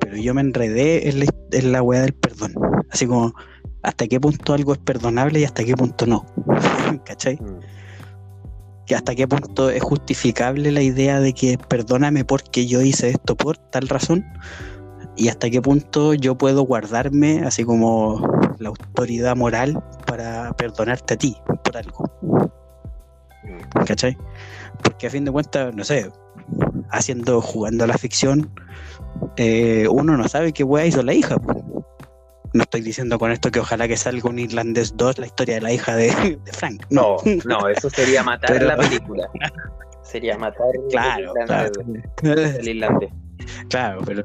[0.00, 2.54] pero yo me enredé en la, en la wea del perdón,
[2.90, 3.34] así como
[3.82, 6.26] hasta qué punto algo es perdonable y hasta qué punto no,
[7.04, 7.36] ¿cachai?
[7.36, 7.60] Mm.
[8.86, 13.36] que hasta qué punto es justificable la idea de que perdóname porque yo hice esto
[13.36, 14.24] por tal razón
[15.20, 18.20] y hasta qué punto yo puedo guardarme así como
[18.58, 22.10] la autoridad moral para perdonarte a ti por algo,
[23.42, 23.84] Mm.
[23.84, 24.16] ¿cachai?
[24.82, 26.10] Porque a fin de cuentas, no sé,
[26.90, 28.50] haciendo, jugando a la ficción,
[29.36, 31.36] eh, uno no sabe qué weá hizo la hija.
[32.52, 35.60] No estoy diciendo con esto que ojalá que salga un Irlandés 2, la historia de
[35.60, 36.84] la hija de, Frank.
[36.90, 39.28] No, no, eso sería matar la película.
[40.02, 42.42] Sería matar claro, el, irlandés, claro.
[42.42, 43.10] el irlandés.
[43.68, 44.24] Claro, pero.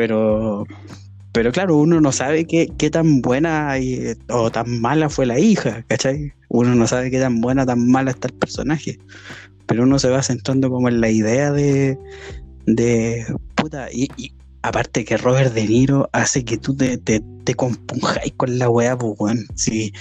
[0.00, 0.64] Pero.
[1.32, 5.38] Pero claro, uno no sabe qué, qué tan buena y- o tan mala fue la
[5.38, 6.32] hija, ¿cachai?
[6.48, 8.98] Uno no sabe qué tan buena o tan mala está el personaje.
[9.66, 11.98] Pero uno se va centrando como en la idea de.
[12.66, 13.26] de.
[13.54, 13.88] puta.
[13.92, 14.32] Y, y
[14.62, 18.96] aparte que Robert De Niro hace que tú te, te, te compunjáis con la weá,
[18.96, 19.44] pues weón.
[19.54, 19.92] Sí.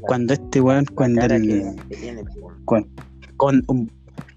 [0.00, 2.24] Cuando este weón, cuando el- tiene,
[2.64, 3.90] con, un-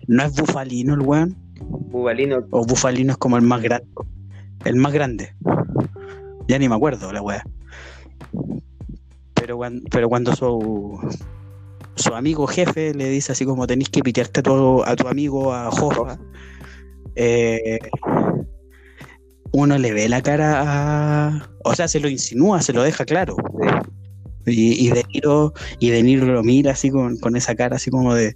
[0.08, 3.88] no es bufalino el weón, Bubalino, o Bufalino es como el más grande.
[4.66, 5.34] El más grande.
[6.48, 7.44] Ya ni me acuerdo la weá.
[9.34, 11.00] Pero cuando, pero cuando su,
[11.96, 15.54] su amigo jefe le dice así como tenéis que pitearte a tu, a tu amigo
[15.54, 16.20] a Jofa,
[17.16, 17.80] eh,
[19.52, 21.50] uno le ve la cara a.
[21.64, 23.36] O sea, se lo insinúa, se lo deja claro.
[24.46, 27.92] Y, y De Niro, y De Niro lo mira así con, con esa cara así
[27.92, 28.36] como de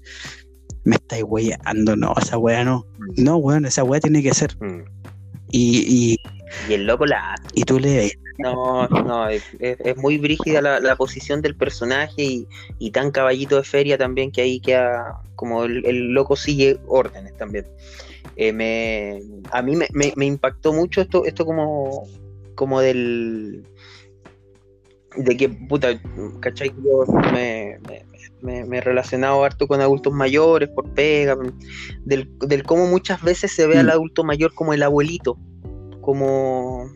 [0.85, 2.85] me estáis weyando, no, esa weá no.
[3.17, 4.55] No, weón, esa weá tiene que ser.
[4.61, 4.83] Mm.
[5.57, 10.17] Y, y, Y el loco la y tú le No, no, es, es- es muy
[10.17, 12.47] brígida la, la posición del personaje y,
[12.79, 17.35] y tan caballito de feria también que ahí queda como el, el loco sigue órdenes
[17.37, 17.65] también.
[18.35, 22.05] Eh, me, a mí me, me- me impactó mucho esto, esto como,
[22.55, 23.63] como del
[25.17, 25.99] de que puta,
[26.41, 26.73] ¿cachai?
[26.83, 27.77] Yo me,
[28.41, 31.37] me, me- relacionado harto con adultos mayores por pega,
[32.05, 33.91] del, del cómo muchas veces se ve al Mm.
[33.91, 35.37] adulto mayor como el abuelito,
[36.01, 36.89] como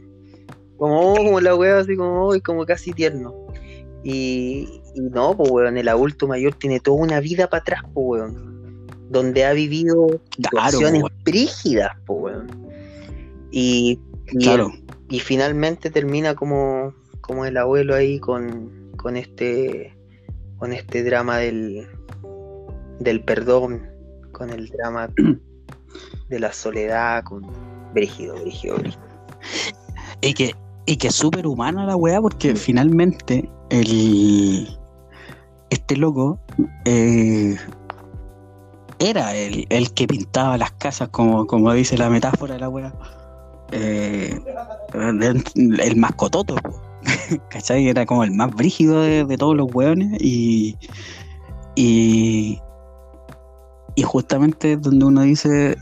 [0.77, 3.33] como, oh, como la wea así como, oh, y como casi tierno.
[4.01, 8.21] Y, y no, pues weón, el adulto mayor tiene toda una vida para atrás, pues
[8.21, 8.87] weón.
[9.09, 11.13] Donde ha vivido Claro, situaciones weón.
[11.25, 12.47] brígidas, pues weón.
[13.51, 13.99] Y,
[14.31, 14.71] y, Claro,
[15.09, 16.93] y finalmente termina como,
[17.29, 19.95] como el abuelo ahí con, con este
[20.57, 21.87] con este drama del,
[22.99, 23.87] del perdón,
[24.31, 25.11] con el drama
[26.29, 27.45] de la soledad, con
[27.93, 29.03] brígido, brígido, brígido.
[30.21, 30.55] y que,
[30.87, 34.67] y que es súper humana la weá, porque finalmente el
[35.69, 36.39] este loco
[36.85, 37.55] eh,
[38.97, 42.91] era el, el que pintaba las casas, como, como dice la metáfora de la weá.
[43.71, 44.35] Eh,
[44.95, 46.88] el, mascototo, po.
[47.49, 47.87] ¿cachai?
[47.87, 50.75] Era como el más brígido de, de todos los weones y,
[51.75, 52.59] y,
[53.95, 55.77] y justamente donde uno dice,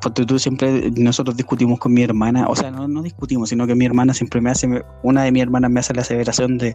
[0.00, 3.74] porque tú siempre, nosotros discutimos con mi hermana, o sea, no, no discutimos, sino que
[3.74, 6.74] mi hermana siempre me hace, una de mis hermanas me hace la aseveración de,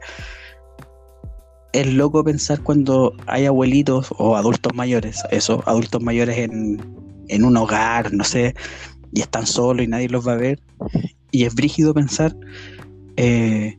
[1.74, 6.82] es loco pensar cuando hay abuelitos o adultos mayores, eso, adultos mayores en,
[7.28, 8.56] en un hogar, no sé,
[9.14, 10.60] y están solos y nadie los va a ver,
[11.32, 12.36] y es brígido pensar
[13.20, 13.78] eh,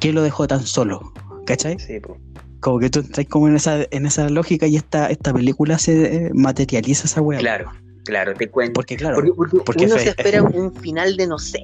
[0.00, 1.12] que lo dejó tan solo,
[1.46, 1.78] ¿cachai?
[1.78, 2.16] Sí, po.
[2.60, 6.26] Como que tú entras como en esa, en esa lógica y esta, esta película se
[6.26, 7.38] eh, materializa esa weá.
[7.38, 7.70] Claro,
[8.04, 8.72] claro, te cuento.
[8.74, 11.62] Porque claro, Porque, porque porque uno fe- se espera un final de no sé,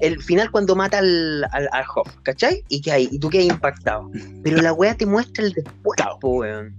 [0.00, 2.62] el final cuando mata al, al, al Hoff, ¿cachai?
[2.68, 4.10] Y que hay, y tú quedas impactado.
[4.42, 6.18] Pero la wea te muestra el después, Claro.
[6.20, 6.74] po, weón.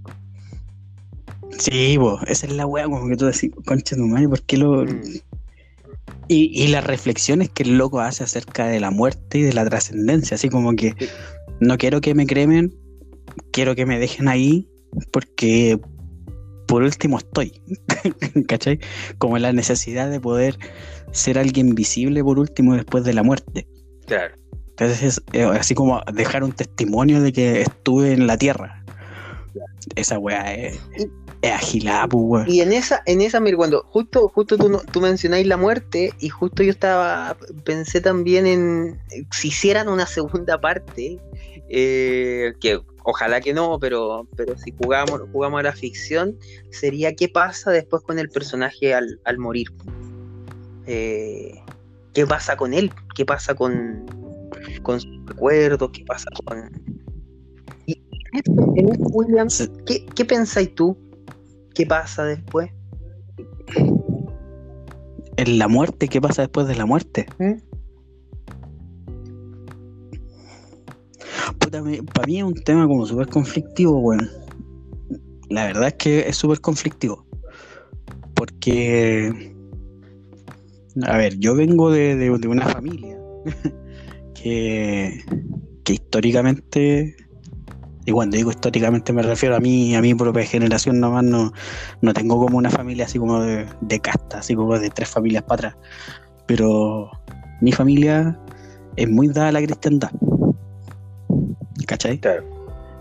[1.58, 4.56] Sí, po, esa es la weá, como que tú decís, concha de madre, ¿por qué
[4.58, 4.84] lo...?
[4.84, 5.00] Mm.
[6.28, 9.64] Y, y las reflexiones que el loco hace acerca de la muerte y de la
[9.64, 10.94] trascendencia, así como que
[11.60, 12.74] no quiero que me cremen,
[13.50, 14.68] quiero que me dejen ahí,
[15.10, 15.78] porque
[16.66, 17.60] por último estoy,
[18.48, 18.78] ¿cachai?
[19.16, 20.58] Como la necesidad de poder
[21.12, 23.66] ser alguien visible por último después de la muerte.
[24.06, 24.34] Claro.
[24.70, 28.84] Entonces, eh, así como dejar un testimonio de que estuve en la tierra.
[29.96, 30.78] Esa weá es,
[31.42, 32.50] es agilada, pues, weón.
[32.50, 36.28] Y en esa, en esa, mira, cuando justo, justo tú, tú mencionáis la muerte, y
[36.28, 41.18] justo yo estaba, pensé también en si hicieran una segunda parte,
[41.68, 46.36] eh, que ojalá que no, pero, pero si jugamos, jugamos a la ficción,
[46.70, 49.68] sería qué pasa después con el personaje al, al morir.
[50.86, 51.54] Eh,
[52.14, 52.90] ¿Qué pasa con él?
[53.14, 54.04] ¿Qué pasa con,
[54.82, 55.90] con sus recuerdos?
[55.92, 56.70] ¿Qué pasa con...
[57.86, 60.98] Y en esto, en esto, William, Se- ¿qué, qué pensáis tú?
[61.78, 62.72] ¿Qué pasa después?
[65.36, 67.26] En la muerte, ¿qué pasa después de la muerte?
[67.38, 67.52] ¿Mm?
[71.60, 71.80] Puta,
[72.12, 74.28] para mí es un tema como súper conflictivo, weón.
[75.50, 77.24] La verdad es que es súper conflictivo.
[78.34, 79.54] Porque,
[81.06, 83.16] a ver, yo vengo de, de- de una familia
[84.34, 85.22] que,
[85.84, 87.14] que históricamente
[88.08, 91.52] y cuando digo históricamente me refiero a mí, a mi propia generación nomás, no,
[92.00, 95.42] no tengo como una familia así como de, de casta, así como de tres familias
[95.42, 95.76] para atrás.
[96.46, 97.10] Pero
[97.60, 98.40] mi familia
[98.96, 100.10] es muy dada a la cristiandad.
[101.86, 102.18] ¿Cachai?
[102.18, 102.44] Claro.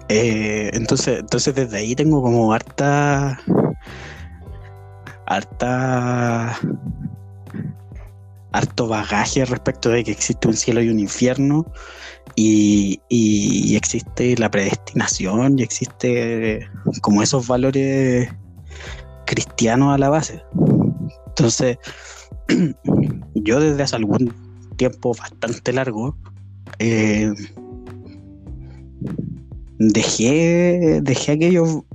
[0.10, 3.40] Eh, entonces, entonces desde ahí tengo como harta.
[5.26, 6.60] harta.
[8.52, 11.66] Harto bagaje respecto de que existe un cielo y un infierno.
[12.36, 16.68] Y, y- existe la predestinación y existe
[17.02, 18.30] como esos valores
[19.26, 20.44] cristianos a la base.
[21.28, 21.78] Entonces,
[23.36, 24.34] yo desde hace algún
[24.78, 26.16] tiempo bastante largo
[26.80, 27.34] eh,
[29.80, 31.86] dejé, dejé aquello,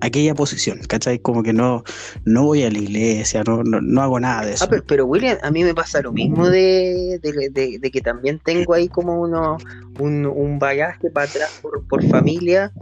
[0.00, 1.18] aquella posición, ¿cachai?
[1.18, 1.82] Como que no,
[2.24, 4.64] no voy a la iglesia, no, no, no hago nada de eso.
[4.64, 8.00] Ah, pero, pero, William, a mí me pasa lo mismo de, de, de- de que
[8.00, 9.56] también tengo ahí como uno,
[9.98, 12.72] un, un bagaje para atrás por, por familia,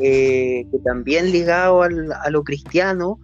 [0.00, 3.18] eh, que también ligado al- a lo cristiano,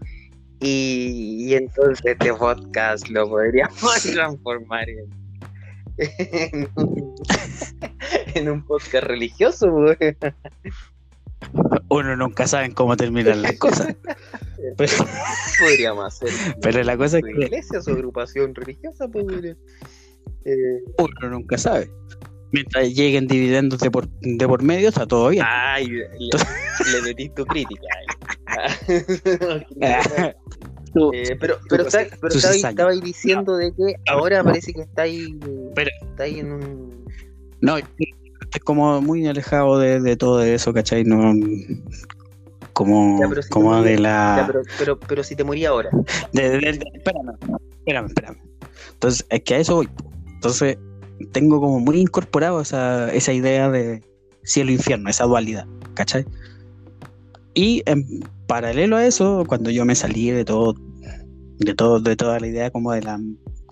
[0.61, 5.09] y, y entonces este podcast lo podríamos transformar en,
[6.53, 7.15] en, un,
[8.35, 9.67] en un podcast religioso.
[11.93, 13.95] Uno nunca sabe cómo terminan las cosas.
[14.79, 14.93] Pero,
[15.59, 16.31] Podríamos hacer
[16.63, 19.27] pero la cosa es que iglesia, su agrupación religiosa, pues.
[20.45, 21.91] Eh, uno nunca sabe.
[22.53, 25.45] Mientras lleguen dividendos de por, de por medio, está todo bien.
[25.47, 27.83] Ay, le, le tu crítica.
[30.95, 34.73] Tú- Eh, pero pero, tú- está- pero estaba, estaba ahí diciendo de que ahora parece
[34.75, 35.39] que está ahí,
[35.75, 37.07] Pero- está ahí en un...
[37.61, 37.77] No,
[38.61, 41.05] como muy alejado de, de todo eso, ¿cachai?
[41.05, 41.33] No,
[42.73, 44.37] como Ya, si como de la...
[44.39, 45.91] Ya, pero, pero, pero si te moría ahora.
[46.33, 47.33] de- de- de- espérame,
[47.79, 48.37] espérame, espérame.
[48.95, 49.89] Entonces, es que a eso voy.
[50.35, 50.79] Entonces,
[51.33, 54.03] tengo como muy incorporado esa, esa idea de
[54.45, 56.25] cielo-infierno, esa dualidad, ¿cachai?
[57.55, 58.07] Y en
[58.47, 60.75] paralelo a eso, cuando yo me salí de todo,
[61.59, 63.21] de todo, de toda la idea como de la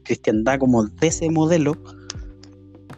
[0.05, 1.77] cristiandad, como de ese modelo,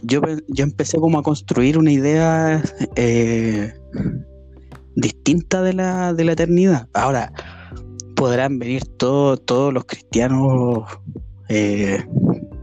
[0.03, 2.63] yo, yo empecé como a construir una idea
[2.97, 3.73] eh,
[4.95, 6.89] distinta de la, de la eternidad.
[6.93, 7.33] Ahora,
[8.17, 10.85] podrán venir todo- todos los cristianos
[11.49, 12.05] eh,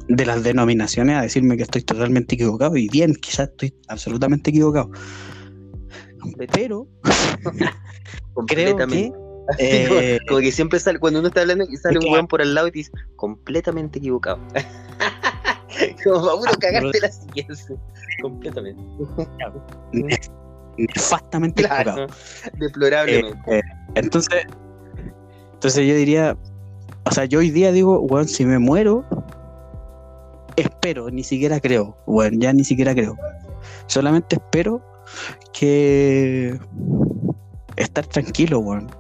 [0.08, 4.90] de las denominaciones a decirme que estoy totalmente equivocado, y bien, quizás estoy absolutamente equivocado.
[6.54, 6.88] Pero
[8.48, 9.12] creo que
[9.58, 12.68] eh, como que siempre sale, cuando uno está hablando sale un weón por al lado
[12.68, 14.40] y te dice, completamente equivocado.
[16.04, 17.54] como para uno cagarte la siguiente.
[18.22, 18.82] Completamente.
[19.94, 20.32] nef-
[20.78, 22.08] nefastamente equivocado.
[22.08, 22.14] Claro.
[22.58, 23.40] Deplorablemente.
[23.48, 23.62] Eh, eh,
[23.96, 24.46] entonces,
[25.54, 26.38] entonces yo diría,
[27.06, 29.04] o sea, yo hoy día digo, weón, si me muero,
[30.56, 33.18] espero, ni siquiera creo, weón, ya ni siquiera creo.
[33.88, 34.82] Solamente espero
[35.54, 36.60] que
[37.80, 38.92] estar tranquilo, weón.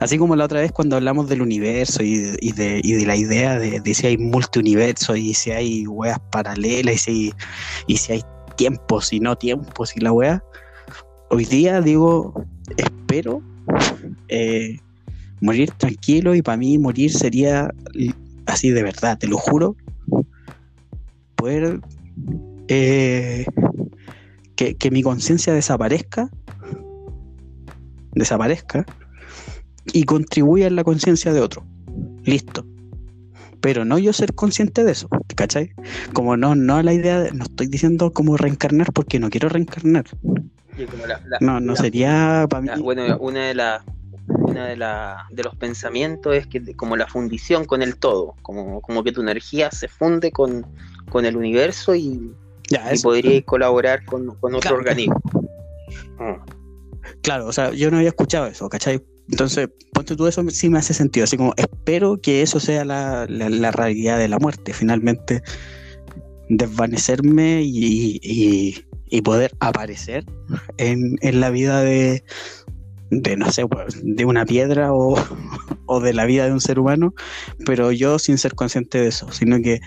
[0.00, 2.18] Así como la otra vez cuando hablamos del universo y
[2.52, 7.32] de, la idea de, si hay multiuniverso y si hay weas paralelas y
[7.86, 8.22] si, hay
[8.56, 10.42] tiempos y no tiempos y la wea.
[11.30, 12.34] Hoy día digo,
[12.76, 13.42] espero
[14.28, 14.78] eh,
[15.40, 17.72] morir tranquilo y para mí morir sería
[18.46, 19.76] así de verdad, te lo juro,
[21.36, 21.80] poder
[22.68, 23.44] eh,
[24.56, 26.30] que, que mi conciencia desaparezca,
[28.18, 28.84] desaparezca
[29.92, 31.64] y contribuya en la conciencia de otro.
[32.24, 32.66] Listo.
[33.60, 35.72] Pero no yo ser consciente de eso, ¿cachai?
[36.12, 40.04] Como no, no la idea, de- no estoy diciendo como reencarnar porque no quiero reencarnar.
[40.76, 42.82] Y como la- la- No, no la- sería para mí.
[42.82, 43.82] bueno, una de las
[44.28, 48.80] una de, la, de los pensamientos es que como la fundición con el todo, como,
[48.82, 50.66] como que tu energía se funde con,
[51.10, 52.32] con el universo y,
[52.70, 54.76] Ya, y podríais colaborar con, con otro Claro.
[54.76, 55.20] organismo.
[56.18, 56.34] Mm.
[57.28, 59.04] Claro, o sea, yo no había escuchado eso, ¿cachai?
[59.28, 61.24] Entonces, ponte tú eso, sí me hace sentido.
[61.24, 63.26] Así como, espero que eso sea la,
[63.70, 65.42] realidad de la muerte, finalmente
[66.48, 68.82] desvanecerme y,
[69.22, 70.24] poder aparecer
[70.78, 72.24] en, la vida de,
[73.10, 77.12] de, no sé, pues, de una piedra o de la vida de un ser humano,
[77.66, 79.80] pero yo sin ser consciente de eso, sino que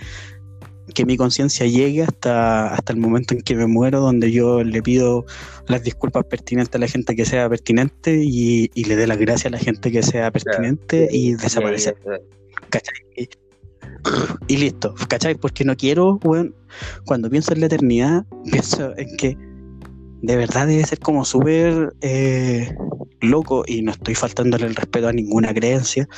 [0.94, 4.82] que mi conciencia llegue hasta, hasta el momento en que me muero, donde yo le
[4.82, 5.24] pido
[5.68, 9.46] las disculpas pertinentes a la gente que sea pertinente y, y le dé las gracias
[9.46, 11.96] a la gente que sea pertinente y desaparecer.
[12.68, 13.28] ¿Cachai?
[14.48, 15.34] Y, listo, ¿cachai?
[15.36, 16.54] Porque no quiero, weón,
[17.04, 19.36] cuando pienso en la eternidad, pienso en que
[20.22, 22.74] de verdad debe ser como súper eh,
[23.20, 26.08] loco y no estoy faltándole el respeto a ninguna creencia,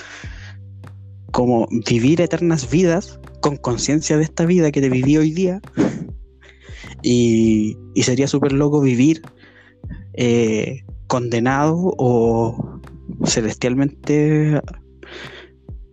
[1.34, 5.60] como vivir eternas vidas con conciencia de esta vida que te viví hoy día
[7.02, 9.20] y, y sería súper loco vivir
[10.14, 12.80] eh, condenado o
[13.26, 14.60] celestialmente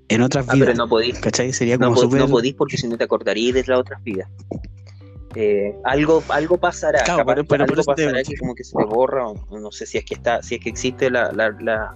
[0.10, 0.68] en otras Ah, vidas.
[0.68, 1.20] pero no podís.
[1.20, 1.52] ¿Cachai?
[1.54, 2.20] Sería No, como po- súper.
[2.22, 4.30] no podís porque si no te acordarías de las otras vidas.
[5.34, 8.76] Eh, algo, algo pasará, Claro, capaz pero- pero algo te- pasará que como que se
[8.78, 11.32] te borra, o o no sé si es que está, si es que existe la,
[11.32, 11.96] la, la,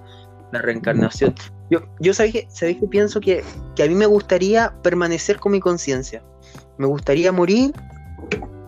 [0.52, 1.34] la reencarnación.
[1.70, 3.43] Yo, yo sabéis que, sabéis que pienso que,
[3.76, 6.24] que a mí me gustaría permanecer con mi conciencia.
[6.78, 7.74] Me gustaría morir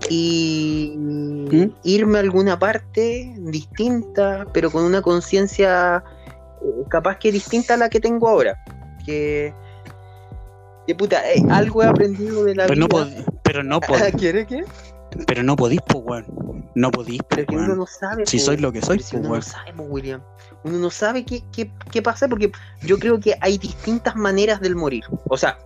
[0.10, 1.72] y ¿Mm?
[1.84, 6.04] irme a alguna parte distinta, pero con una conciencia
[6.64, 8.58] eh, capaz que distinta a la que tengo ahora.
[9.06, 9.54] Que,
[10.86, 13.06] que puta, eh, algo he aprendido de la Pero no, vida.
[13.06, 14.64] pod- pero no pod- ¿Quiere qué?
[15.26, 16.70] Pero no podís, pues, weón.
[16.76, 18.26] No podís, Pero pues, es que uno no sabe.
[18.26, 18.44] Si po.
[18.44, 19.40] soy lo que soy, Pero si uno weón.
[19.40, 20.22] no sabe, po, William.
[20.64, 22.52] Uno no sabe qué, qué, qué pasa porque
[22.84, 25.04] yo creo que hay distintas maneras del morir.
[25.30, 25.58] O sea,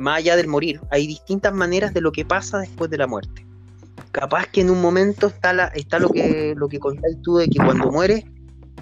[0.00, 3.46] más allá del morir, hay distintas maneras de lo que pasa después de la muerte.
[4.12, 7.48] Capaz que en un momento está, la, está lo que lo que contáis tú de
[7.48, 8.24] que cuando mueres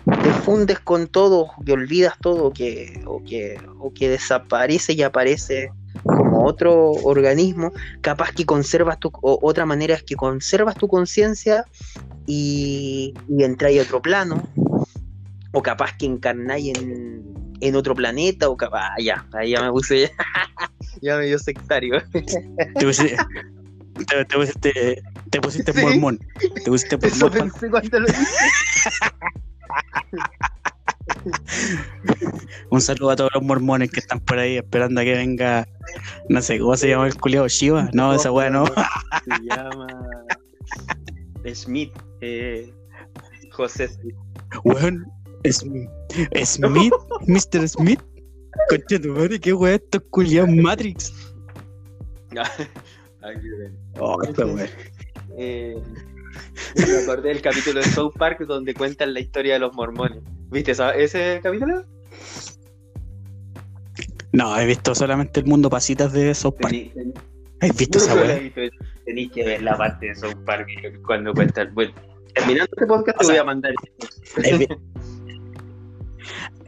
[0.05, 5.73] te fundes con todo, que olvidas todo, que, o, que, o que desaparece y aparece
[6.05, 11.65] como otro organismo, capaz que conservas tu, o otra manera es que conservas tu conciencia
[12.27, 14.43] y, y entráis a otro plano,
[15.53, 17.25] o capaz que encarnáis en,
[17.61, 20.11] en otro planeta, o capaz, ah, ya, ahí ya me puse,
[21.03, 22.03] ya, me dio sectario.
[22.13, 23.17] Te pusiste,
[24.07, 25.81] te, te pusiste, te pusiste Sí.
[25.81, 26.19] mormón.
[26.65, 27.51] Te pusiste Eso mormón.
[27.51, 28.23] pensé cuando lo dije.
[32.71, 35.67] Un saludo a todos los mormones que están por ahí esperando a que venga.
[36.29, 37.89] No sé, ¿cómo se llama el culiado Shiva?
[37.93, 38.67] No, esa weá no.
[39.25, 39.87] Se llama
[41.55, 42.73] Smith, eh,
[43.53, 44.17] José Smith.
[44.65, 45.07] Weón,
[45.51, 45.89] Smith,
[46.45, 46.93] Smith,
[47.27, 47.69] Mr.
[47.69, 48.01] Smith.
[48.69, 51.13] Concha tu madre, qué weá estos culiados Matrix.
[52.33, 53.77] Aquí ven.
[53.99, 54.69] Oh, esta weá.
[55.39, 55.81] Eh,
[56.77, 60.23] me acordé del capítulo de South Park donde cuentan la historia de los mormones.
[60.51, 61.85] ¿Viste ese capítulo?
[64.37, 66.75] No, he visto solamente el mundo pasitas de South Park.
[67.61, 68.39] ¿Has visto esa weá?
[69.07, 70.67] Tenéis que ver la parte de South Park
[71.07, 71.73] cuando cuentan.
[71.75, 71.93] Bueno,
[72.35, 73.73] terminando este podcast O te sea, voy a mandar.
[74.45, 74.69] He, vi-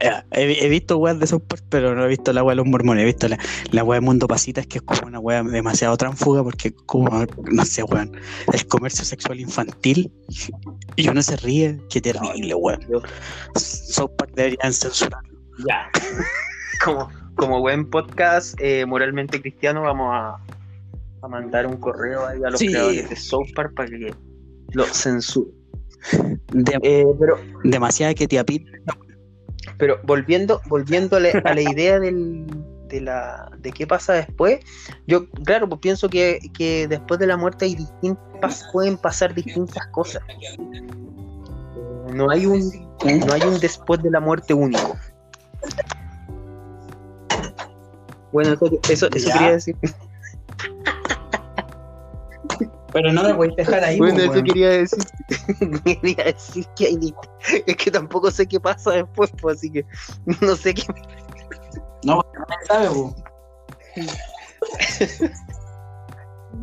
[0.01, 2.55] Eh, he- he visto weas de South Park, pero no he visto la wea de
[2.55, 3.03] los mormones.
[3.03, 3.37] He visto la,
[3.71, 7.65] la wea de Mundo Pasitas, que es como una wea demasiado tránfuga, porque como, no
[7.65, 8.13] sé, weón,
[8.53, 10.11] el comercio sexual infantil
[10.95, 11.77] y uno se ríe.
[11.89, 12.79] Qué terrible, weón.
[13.55, 15.37] South Park deberían censurarlo.
[15.67, 15.89] Ya.
[16.85, 17.09] como,
[17.39, 20.37] como buen podcast eh, moralmente cristiano, vamos a,
[21.21, 22.67] a mandar un correo ahí a los Sí.
[22.67, 24.13] creadores de South Park para que
[24.73, 25.53] lo censuren.
[26.53, 28.67] De- Eh, pero, demasiada que te apit.
[29.77, 32.45] pero volviendo, volviendo a, la, a la idea del,
[32.89, 34.59] de, la, de qué pasa después,
[35.07, 39.87] yo, claro, pues pienso que, que después de la muerte hay distintas, pueden pasar distintas
[39.87, 40.21] cosas.
[42.13, 42.59] No hay un,
[43.25, 44.97] no hay un después de la muerte único.
[48.31, 49.75] Bueno, eso, eso, quería decir.
[52.91, 53.97] Pero no me voy a dejar ahí.
[53.99, 54.99] Bueno, eso quería decir.
[55.85, 57.13] quería decir que hay di-
[57.67, 59.85] es que tampoco sé qué pasa después, pues, así que
[60.41, 60.83] no sé qué.
[62.03, 62.23] No, no
[62.67, 63.15] sabe, po.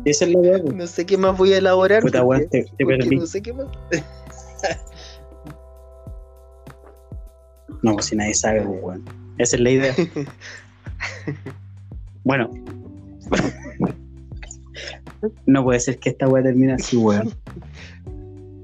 [0.05, 0.71] Esa es la wea, po.
[0.73, 2.01] No sé qué más voy a elaborar.
[2.01, 3.15] Puta, porque- te, te perdí.
[3.15, 3.67] no sé qué más.
[7.83, 9.05] No, pues si nadie sabe, pues, weón.
[9.37, 9.93] Esa es la idea.
[12.23, 12.49] Bueno.
[15.45, 17.33] No puede ser que esta weá termine así, weón.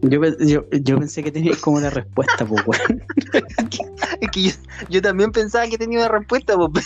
[0.01, 3.03] Yo, yo, yo pensé que tenía como la respuesta, pues, weón.
[4.19, 4.51] Es que
[4.89, 6.85] yo, también pensaba que tenía una respuesta, pues,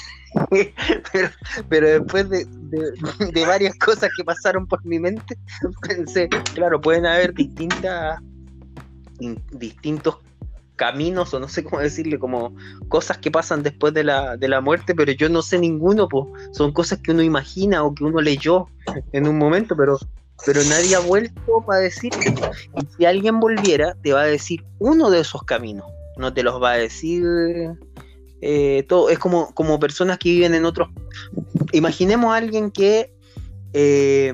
[1.12, 1.30] pero,
[1.68, 5.36] pero después de, de- de varias cosas que pasaron por mi mente,
[5.82, 8.20] pensé, claro, pueden haber distintas
[9.20, 10.18] in- distintos
[10.78, 12.56] caminos, o no sé cómo decirle, como
[12.88, 16.26] cosas que pasan después de la, de la muerte, pero yo no sé ninguno, pues,
[16.54, 18.68] son cosas que uno imagina o que uno leyó
[19.12, 20.00] en un momento, pero
[20.46, 22.12] pero nadie ha vuelto para decir.
[22.76, 25.86] Y si alguien volviera, te va a decir uno de esos caminos.
[26.18, 27.24] No te los va a decir
[28.42, 29.10] eh, todo.
[29.10, 30.90] Es como, como personas que viven en otros.
[31.72, 33.12] Imaginemos a alguien que
[33.74, 34.32] eh,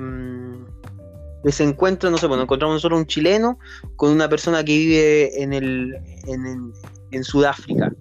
[1.44, 3.58] que se encuentra, no sé, bueno, encontramos nosotros un chileno
[3.96, 5.94] con una persona que vive en el
[6.26, 6.72] en, en-
[7.12, 7.92] en Sudáfrica.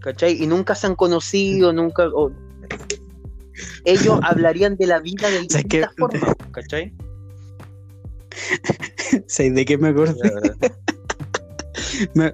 [0.00, 0.42] ¿Cachai?
[0.42, 2.08] Y nunca se han conocido, nunca.
[3.84, 6.92] ellos hablarían de la vida de distintas formas, ¿cachai?
[9.26, 10.14] ¿Sabes de qué me acordé?
[12.14, 12.32] Me,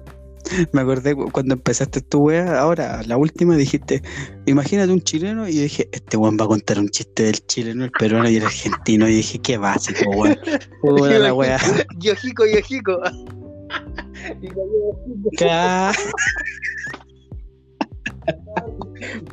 [0.73, 4.01] me acordé cu- cuando empezaste tu wea, ahora, la última dijiste,
[4.45, 7.85] imagínate un chileno, y yo dije, este weón va a contar un chiste del chileno,
[7.85, 10.37] el peruano y el argentino, y dije, qué básico, weón.
[10.81, 11.59] Puta la wea.
[11.99, 12.99] Yojico, yojico.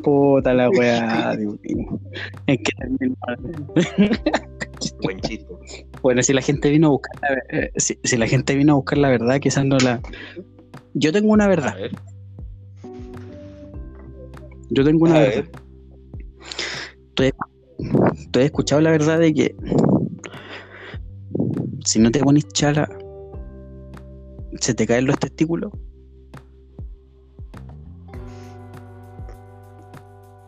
[0.03, 2.01] Puta la weá, Dios mío.
[2.47, 2.73] Es que
[3.27, 3.39] mal.
[5.03, 5.47] Buen chiste.
[6.03, 8.77] Bueno, si la gente vino a buscar la, eh, si, si la gente vino a
[8.77, 10.01] buscar la verdad, quizás no la.
[10.95, 11.75] Yo tengo una A verdad.
[11.77, 11.93] ver.
[14.71, 15.45] Yo tengo una A verdad.
[17.17, 17.33] ver.
[18.31, 19.55] ¿Tú has escuchado la verdad de que
[21.85, 22.89] si no te pones chala,
[24.61, 25.73] se te caen los testículos?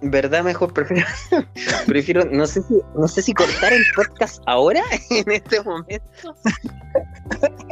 [0.02, 0.44] ¿Verdad?
[0.44, 1.06] Mejor prefiero,
[1.86, 6.04] prefiero, no sé si, no sé si cortar el podcast ahora, en este momento.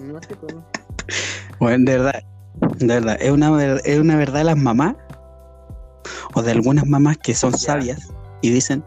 [0.00, 0.64] No sé cómo.
[1.60, 2.22] Bueno, de verdad,
[2.78, 4.96] de verdad, es una, es una verdad de las mamás
[6.34, 8.08] o de algunas mamás que son sabias
[8.40, 8.82] y dicen,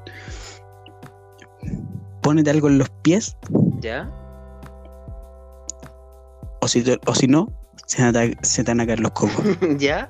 [2.21, 3.37] ponete algo en los pies
[3.79, 4.09] ¿Ya?
[6.61, 7.47] o si, te- o si no,
[7.85, 9.43] se, a ta- se te van a caer los cocos.
[9.77, 10.09] ¿Ya?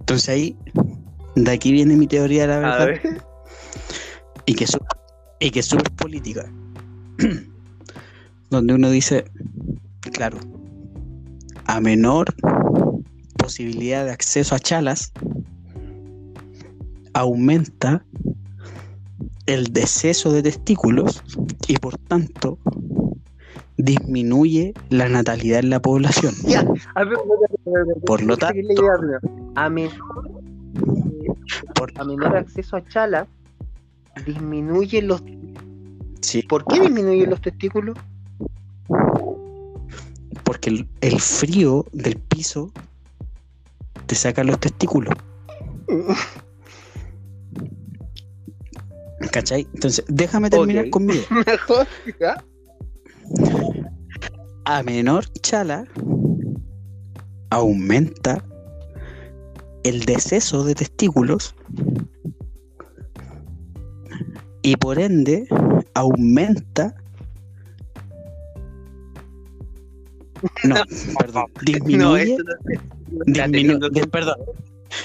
[0.00, 0.56] Entonces ahí,
[1.34, 2.86] de aquí viene mi teoría de la A verdad.
[2.86, 3.22] ver.
[4.44, 4.78] y que su-
[5.40, 6.44] y que es política.
[8.50, 9.24] Donde uno dice,
[10.12, 10.38] claro,
[11.66, 12.26] a menor
[13.38, 15.12] posibilidad de acceso a chalas,
[17.12, 18.04] aumenta
[19.46, 21.22] el deceso de testículos
[21.68, 22.58] y por tanto
[23.76, 26.34] disminuye la natalidad en la población.
[26.46, 26.66] Ya.
[26.94, 27.18] A ver,
[28.04, 28.58] Por lo tanto-
[29.54, 30.30] a menor,
[31.74, 33.26] Por- a menor acceso a chala,
[34.26, 35.22] disminuye los.
[36.20, 37.96] Sí, ¿Por qué disminuyen los testículos?
[40.44, 42.72] Porque el, el frío del piso
[44.06, 45.14] te saca los testículos.
[49.32, 49.66] ¿Cachai?
[49.74, 51.22] Entonces, déjame terminar conmigo.
[51.46, 51.86] Mejor,
[52.20, 52.42] ¿ya?
[54.64, 55.84] A menor chala,
[57.50, 58.42] aumenta
[59.84, 61.54] el deceso de testículos
[64.62, 65.46] y por ende
[65.94, 66.94] aumenta.
[70.68, 70.74] No,
[71.18, 71.44] perdón.
[71.62, 72.36] Disminuye.
[72.36, 72.44] No,
[73.26, 74.36] no Disminu- perdón.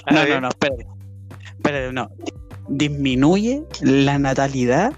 [0.06, 0.30] A No, ver.
[0.30, 0.88] no, no, espérate.
[1.58, 2.10] Espérate, no.
[2.70, 4.94] Disminuye la natalidad,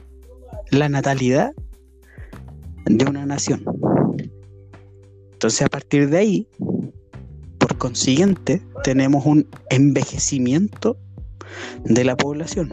[0.72, 1.52] la natalidad
[2.86, 3.64] de una nación.
[5.34, 6.48] Entonces, a partir de ahí,
[7.58, 10.98] por consiguiente, tenemos un envejecimiento
[11.84, 12.70] de la población.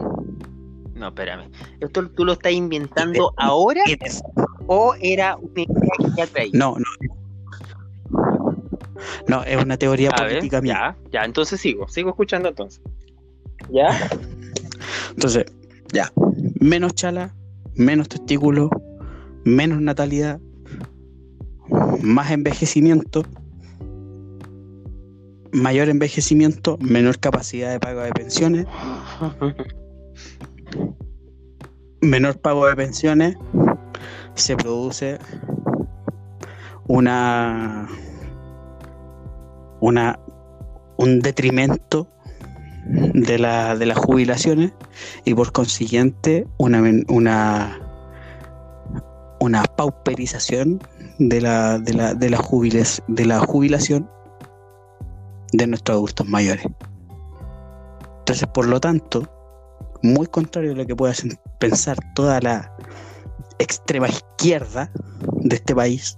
[0.95, 1.49] No, espérame.
[1.79, 4.21] ¿Esto tú lo estás inventando ahora Y des-
[4.67, 6.51] o era una idea que ya traía?
[6.53, 7.15] No, no.
[9.27, 10.73] No, es una teoría A ver, política mía.
[10.73, 12.81] ya, ya, entonces sigo, sigo escuchando entonces.
[13.69, 14.09] ¿Ya?
[15.09, 15.45] Entonces,
[15.93, 16.11] ya.
[16.59, 17.33] Menos chala,
[17.75, 18.69] menos testículos,
[19.43, 20.39] menos natalidad,
[22.01, 23.23] más envejecimiento,
[25.51, 28.65] mayor envejecimiento, menor capacidad de pago de pensiones,
[32.01, 33.37] menor pago de pensiones,
[34.35, 35.19] se produce
[36.87, 37.87] una
[39.81, 40.19] una
[40.97, 42.07] un detrimento
[42.85, 44.71] de, la, de las jubilaciones
[45.25, 47.79] y por consiguiente una una
[49.39, 50.79] una pauperización
[51.19, 54.09] de la de la de jubiles- de la jubilación
[55.51, 56.65] de nuestros adultos mayores.
[58.19, 59.27] Entonces, por lo tanto,
[60.03, 61.13] muy contrario a lo que pueda
[61.59, 62.71] pensar toda la
[63.59, 64.91] extrema izquierda
[65.41, 66.17] de este país,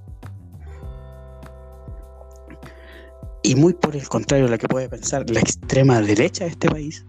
[3.44, 6.70] y muy por el contrario a lo que puede pensar la extrema derecha de este
[6.70, 7.06] país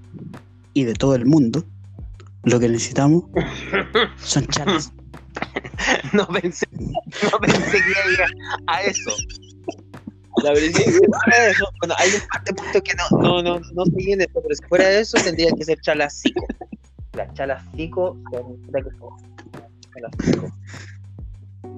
[0.74, 1.64] y de todo el mundo,
[2.42, 3.24] lo que necesitamos
[4.18, 4.92] son chalas.
[6.12, 8.26] No pensé, no pensé que iba
[8.68, 9.10] a eso.
[10.44, 13.18] La verdad es que fuera de eso, bueno, hay un par de puntos que no,
[13.18, 16.46] no, no, no se viene, pero si fuera de eso tendría que ser chalacico.
[17.14, 20.52] Las puta que son.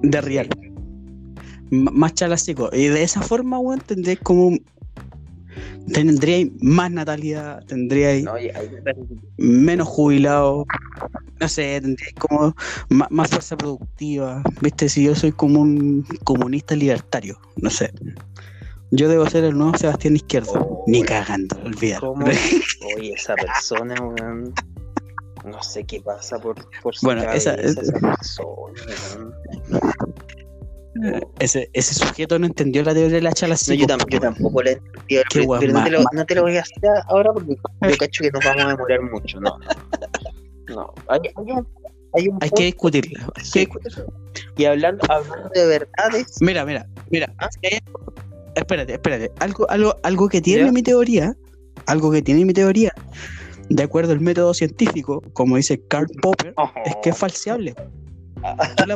[0.03, 0.49] De real.
[1.71, 2.69] Más chalacico.
[2.73, 4.57] Y de esa forma, weón, tendréis como.
[5.91, 8.33] Tendríais más natalidad, tendríais No,
[9.37, 10.65] menos jubilados.
[11.39, 12.53] No sé, tendríais como
[12.89, 14.43] ma- más, fuerza productiva.
[14.61, 17.93] Viste, si yo soy como un comunista libertario, no sé.
[18.91, 20.53] Yo debo ser el nuevo Sebastián Izquierdo.
[20.55, 21.57] Oh, Ni cagando.
[21.99, 22.25] ¿Cómo?
[22.97, 24.53] Oye, esa persona, weón.
[25.45, 28.47] No sé qué pasa por, por Bueno, esa- cabeza, esa persona,
[29.15, 29.33] weón.
[31.39, 33.73] Ese, ese sujeto no entendió la teoría de la No, chalacico.
[33.75, 36.41] yo, tam- yo tampoco la entendí, Qué pero, no, te lo, más- no te lo
[36.43, 36.77] voy a hacer
[37.07, 39.39] ahora porque yo cacho que nos vamos a demorar mucho.
[39.39, 39.57] No,
[40.69, 40.93] no.
[41.07, 41.67] Hay, hay un,
[42.13, 43.19] hay un Hay que discutirla.
[43.35, 43.59] hay que Sí.
[43.59, 44.05] discutirla.
[44.57, 47.33] Y hablando, hablando de verdades, Mira, mira, mira.
[47.39, 47.49] Ah.
[48.55, 49.31] Espérate, espérate.
[49.39, 50.71] Algo, algo, algo que tiene ¿Ya?
[50.71, 51.35] mi teoría,
[51.85, 52.91] algo que tiene mi teoría,
[53.69, 57.75] de acuerdo al método científico, como dice Karl Popper, es que es falseable.
[58.77, 58.95] Tú la,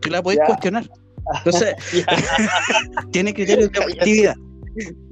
[0.00, 0.46] tú la podés Ya.
[0.46, 0.90] cuestionar.
[1.38, 1.74] Entonces,
[3.12, 4.34] tiene criterios de objetividad.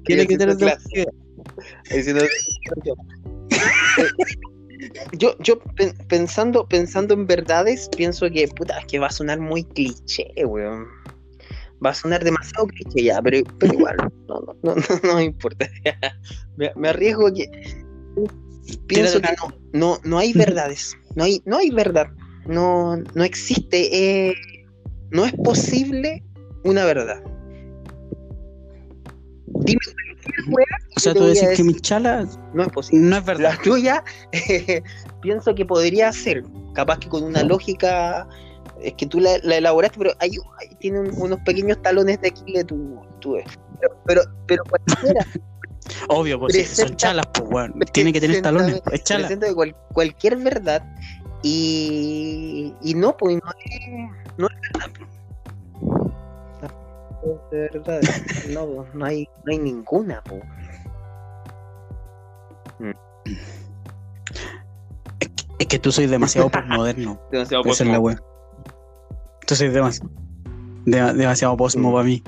[0.05, 1.13] Tiene criterios de objetividad.
[5.19, 9.41] Yo, yo pen- pensando, pensando en verdades, pienso que puta, es que va a sonar
[9.41, 10.87] muy cliché, weón.
[11.85, 13.97] Va a sonar demasiado cliché ya, pero, pero igual,
[14.29, 15.69] no, no, no, no, no importa.
[16.57, 17.51] me, me arriesgo que
[18.87, 22.09] pienso que no, no, no hay verdades, no hay, no hay verdad,
[22.47, 24.35] no, no existe, eh,
[25.11, 26.23] no es posible
[26.65, 27.23] una verdad.
[29.47, 29.79] Dime
[30.97, 33.05] O sea, tú decís que decir- mi chala no es posible.
[33.09, 33.53] no es verdad.
[33.57, 34.83] La tuya, eh,
[35.23, 36.43] pienso que podría ser,
[36.75, 38.29] capaz que con una lógica,
[38.83, 40.39] es que tú la, la elaboraste, pero hay-
[40.81, 43.47] tiene un- unos pequeños talones de Aquiles tú, tú ves.
[43.81, 45.27] Pero, pero, pero cualquiera,
[46.09, 47.75] Obvio, pues sí, son Presenta- chalas, pues, weón.
[47.93, 48.83] Tiene que tener talones.
[48.91, 49.27] Es chala.
[49.29, 50.83] presenta de cual- cualquier verdad
[51.43, 54.91] y, y no, pues no es, no es verdad.
[57.25, 58.01] No es verdad,
[58.51, 60.43] no, no hay, no hay ninguna, pues.
[65.59, 67.19] Es que tú soy demasiado postmoderno.
[67.33, 68.21] Demasiado es la wea.
[69.47, 70.11] Tú soy demasiado,
[70.85, 71.93] demasiado posmo Mm.
[71.93, 72.23] para mí.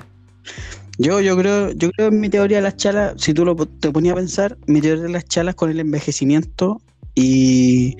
[0.99, 3.67] Yo, yo creo, yo creo en mi teoría de las chalas, si tú lo po-
[3.67, 6.81] te ponías a pensar, mi teoría de las chalas con el envejecimiento
[7.15, 7.97] y,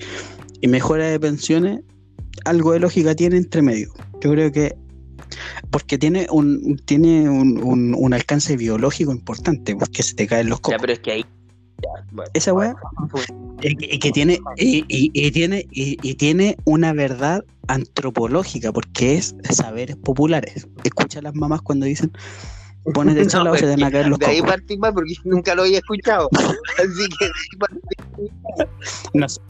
[0.59, 1.81] y mejora de pensiones,
[2.45, 3.93] algo de lógica tiene entre medio.
[4.21, 4.75] Yo creo que
[5.71, 10.59] porque tiene un tiene un, un- un alcance biológico importante, porque se te caen los
[10.59, 10.77] Ya, cocos.
[10.81, 11.25] pero es que ahí.
[11.83, 12.31] ya, bueno.
[12.33, 12.75] Esa weá
[13.61, 18.71] y que, y que tiene y, y- y tiene y, y tiene una verdad antropológica
[18.71, 22.11] porque es saberes populares escucha a las mamás cuando dicen
[22.93, 25.53] ponete No, chala o se te van a caer los de ahí mal porque nunca
[25.55, 26.29] lo había escuchado.
[26.79, 27.79] Así que de ahí partí.
[29.13, 29.41] No sé.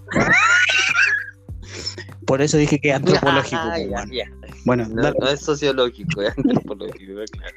[2.29, 4.25] Por eso dije que es antropológico Ah, ya, ya.
[4.65, 7.55] bueno No, no es sociológico, es antropológico, claro.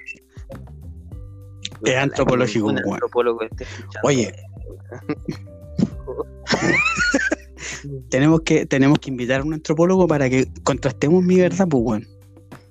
[1.85, 2.93] Es antropológico, Un weón.
[2.95, 4.01] antropólogo esté escuchando.
[4.09, 4.33] Oye.
[8.09, 12.07] tenemos que tenemos que invitar a un antropólogo para que contrastemos mi verdad pues bueno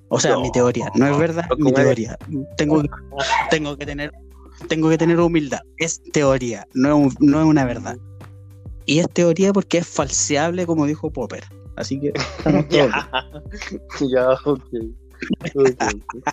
[0.09, 0.41] o sea No.
[0.41, 2.17] mi teoría no es verdad Pero mi teoría
[2.57, 2.89] tengo que,
[3.49, 4.11] tengo que tener
[4.67, 7.97] tengo que tener humildad es teoría no es, un- no es una verdad
[8.85, 11.43] y es teoría porque es falseable como dijo Popper
[11.75, 12.91] así que estamos todos bien.
[14.11, 14.63] Ya, ya, ok.
[15.55, 16.23] Ok, ok.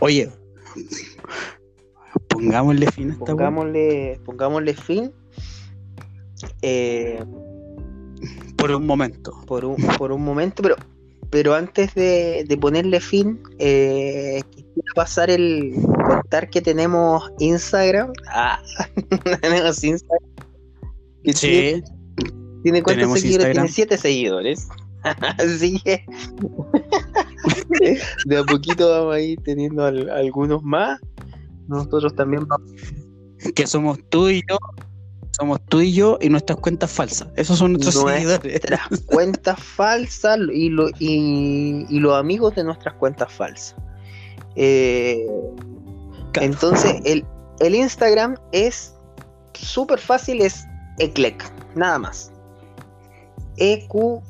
[0.00, 0.30] oye
[2.28, 3.24] pongámosle fin a esta.
[3.24, 5.12] Pongámosle, pongámosle fin
[6.62, 7.24] eh,
[8.56, 10.76] por un momento por, un, por un momento, pero,
[11.30, 15.74] pero antes de, de ponerle fin, eh, quisiera pasar el
[16.06, 18.12] contar que tenemos Instagram.
[18.28, 18.60] Ah,
[19.40, 20.30] tenemos Instagram.
[21.34, 21.82] Sí
[22.70, 23.24] tiene cuántos seguidores?
[23.30, 23.52] Instagram.
[23.54, 24.68] Tiene siete seguidores.
[25.38, 26.04] Así que
[28.26, 30.98] de a poquito vamos a ir teniendo al- algunos más.
[31.68, 32.70] Nosotros también vamos
[33.54, 34.58] que somos tú y yo
[35.30, 40.38] somos tú y yo y nuestras cuentas falsas esos son nuestros Nuestras seguidores cuentas falsas
[40.52, 43.76] y, lo- y, y los amigos de nuestras cuentas falsas.
[44.56, 45.24] Eh,
[46.32, 46.52] Claro.
[46.52, 47.24] entonces, el,
[47.60, 48.94] el Instagram es
[49.54, 50.64] súper fácil, es
[50.98, 51.42] Eclec,
[51.74, 52.30] nada más.
[53.58, 54.22] EQ, ¿cómo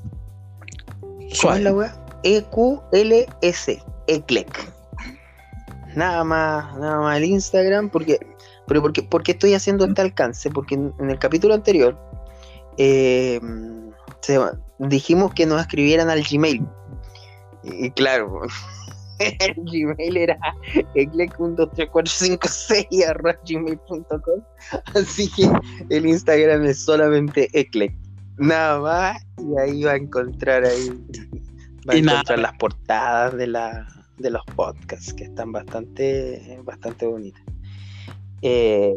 [1.55, 1.95] es la wea?
[2.25, 4.73] EQLS, Eclec.
[5.95, 8.19] Nada más, nada más el Instagram, porque,
[8.67, 11.99] pero porque, porque estoy haciendo este alcance, porque en, en el capítulo anterior
[12.77, 13.41] eh,
[14.21, 14.39] se-
[14.79, 16.65] dijimos que nos escribieran al Gmail.
[17.65, 18.43] Y, y claro,
[19.19, 20.39] el Gmail era
[20.95, 24.41] eclec12345 arroba gmail.com
[24.95, 25.51] así que
[25.91, 27.93] el Instagram es solamente eclec
[28.39, 30.89] nada más y ahí va a encontrar ahí
[31.89, 32.19] va a Y nada.
[32.19, 33.87] encontrar las portadas de la
[34.19, 37.43] de los podcasts que están bastante bastante bonitas.
[38.43, 38.97] Eh,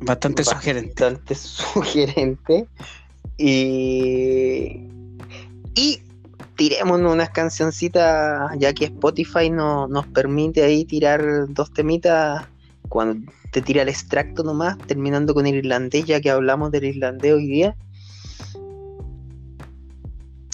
[0.00, 2.66] bastante sugerente bastante sugerente.
[3.38, 4.88] y
[5.74, 6.02] y
[6.56, 12.46] tirémonos unas cancioncitas ya que Spotify no, nos permite ahí tirar dos temitas.
[12.88, 17.32] Cuando te tira el extracto nomás terminando con el irlandés ya que hablamos del irlandés
[17.32, 17.76] hoy día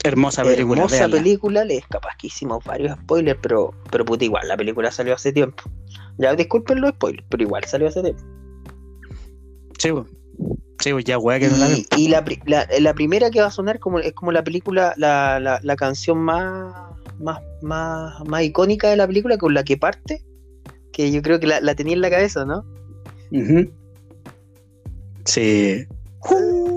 [0.09, 1.17] hermosa película hermosa véanla.
[1.17, 5.33] película les capaz que hicimos varios spoilers pero pero puta igual la película salió hace
[5.33, 5.63] tiempo
[6.19, 8.23] ya disculpen los spoilers pero igual salió hace tiempo
[9.79, 10.07] sí, po.
[10.81, 11.79] Sí, ya weá que no la ven.
[11.97, 14.45] Y, y la, pri- la- la primera que va a sonar como, es como la
[14.45, 16.75] película, la, la, la canción más,
[17.19, 20.23] más, más, más icónica de la película, con la que parte,
[20.93, 22.63] que yo creo que la, la tenía en la cabeza, ¿no?
[25.25, 25.87] Sí.
[26.31, 26.76] Wanna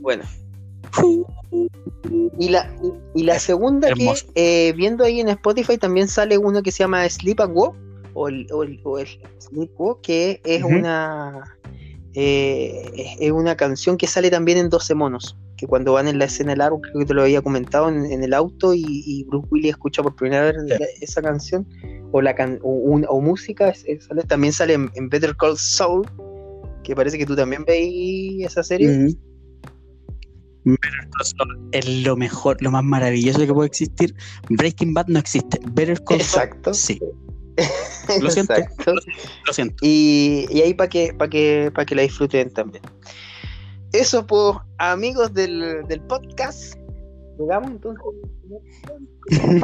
[0.00, 0.24] Bueno,
[2.38, 2.70] y la,
[3.14, 7.08] y la segunda que, eh, viendo ahí en Spotify, también sale uno que se llama
[7.08, 7.74] Sleep and Walk,
[8.14, 11.56] o el, o el- o el Sleep Walk, que es una
[12.14, 16.24] eh, es- una canción que sale también en 12 monos, que cuando van en la
[16.26, 19.24] escena del árbol, creo que te lo había comentado en, en el auto, y, y
[19.24, 20.68] Bruce Willis escucha por primera vez Sí.
[20.68, 21.66] la- esa canción,
[22.12, 25.34] o la can- o, un- o música, es- es- sale- también sale en, en Better
[25.36, 26.06] Call Saul,
[26.82, 28.88] que parece que tú también veis esa serie.
[30.66, 34.14] Better Call Saul es lo mejor, lo más maravilloso que puede existir.
[34.48, 35.58] Breaking Bad no existe.
[35.72, 36.74] Better Call Saul, Exacto.
[36.74, 37.00] sí.
[38.20, 38.54] Lo siento.
[39.46, 39.76] Lo siento.
[39.82, 42.82] Y, y ahí para que, para que, para que la disfruten también.
[43.92, 46.74] Eso, pues, amigos del, del podcast.
[47.38, 48.02] Llegamos entonces.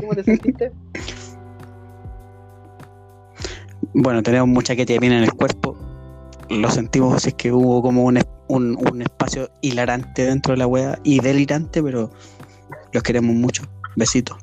[0.00, 0.72] ¿Cómo te sentiste?
[3.92, 5.76] Bueno, tenemos mucha que viene en el cuerpo.
[6.48, 10.98] Lo sentimos es que hubo como un, un, un espacio hilarante dentro de la wea
[11.04, 12.10] y delirante, pero
[12.92, 13.64] los queremos mucho.
[13.96, 14.36] Besitos.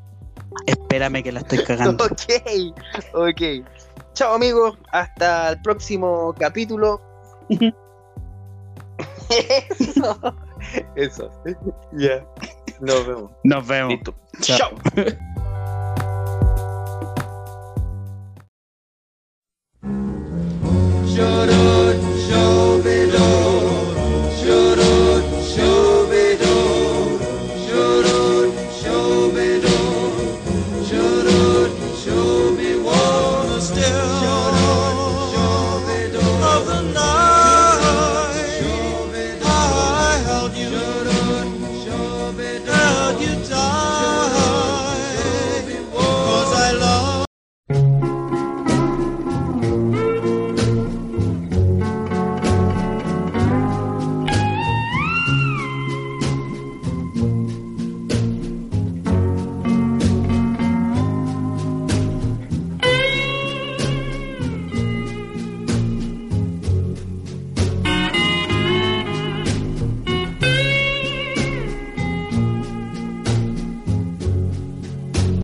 [0.65, 2.05] Espérame que la estoy cagando.
[2.05, 2.73] ok,
[3.13, 3.41] ok.
[4.13, 7.01] Chao amigos, hasta el próximo capítulo.
[9.29, 10.17] Eso.
[10.95, 11.31] Eso.
[11.93, 12.25] Ya.
[12.79, 13.31] Nos vemos.
[13.43, 13.93] Nos vemos.
[13.93, 14.15] Listo.
[14.41, 14.71] Chao.
[21.15, 21.56] Chao.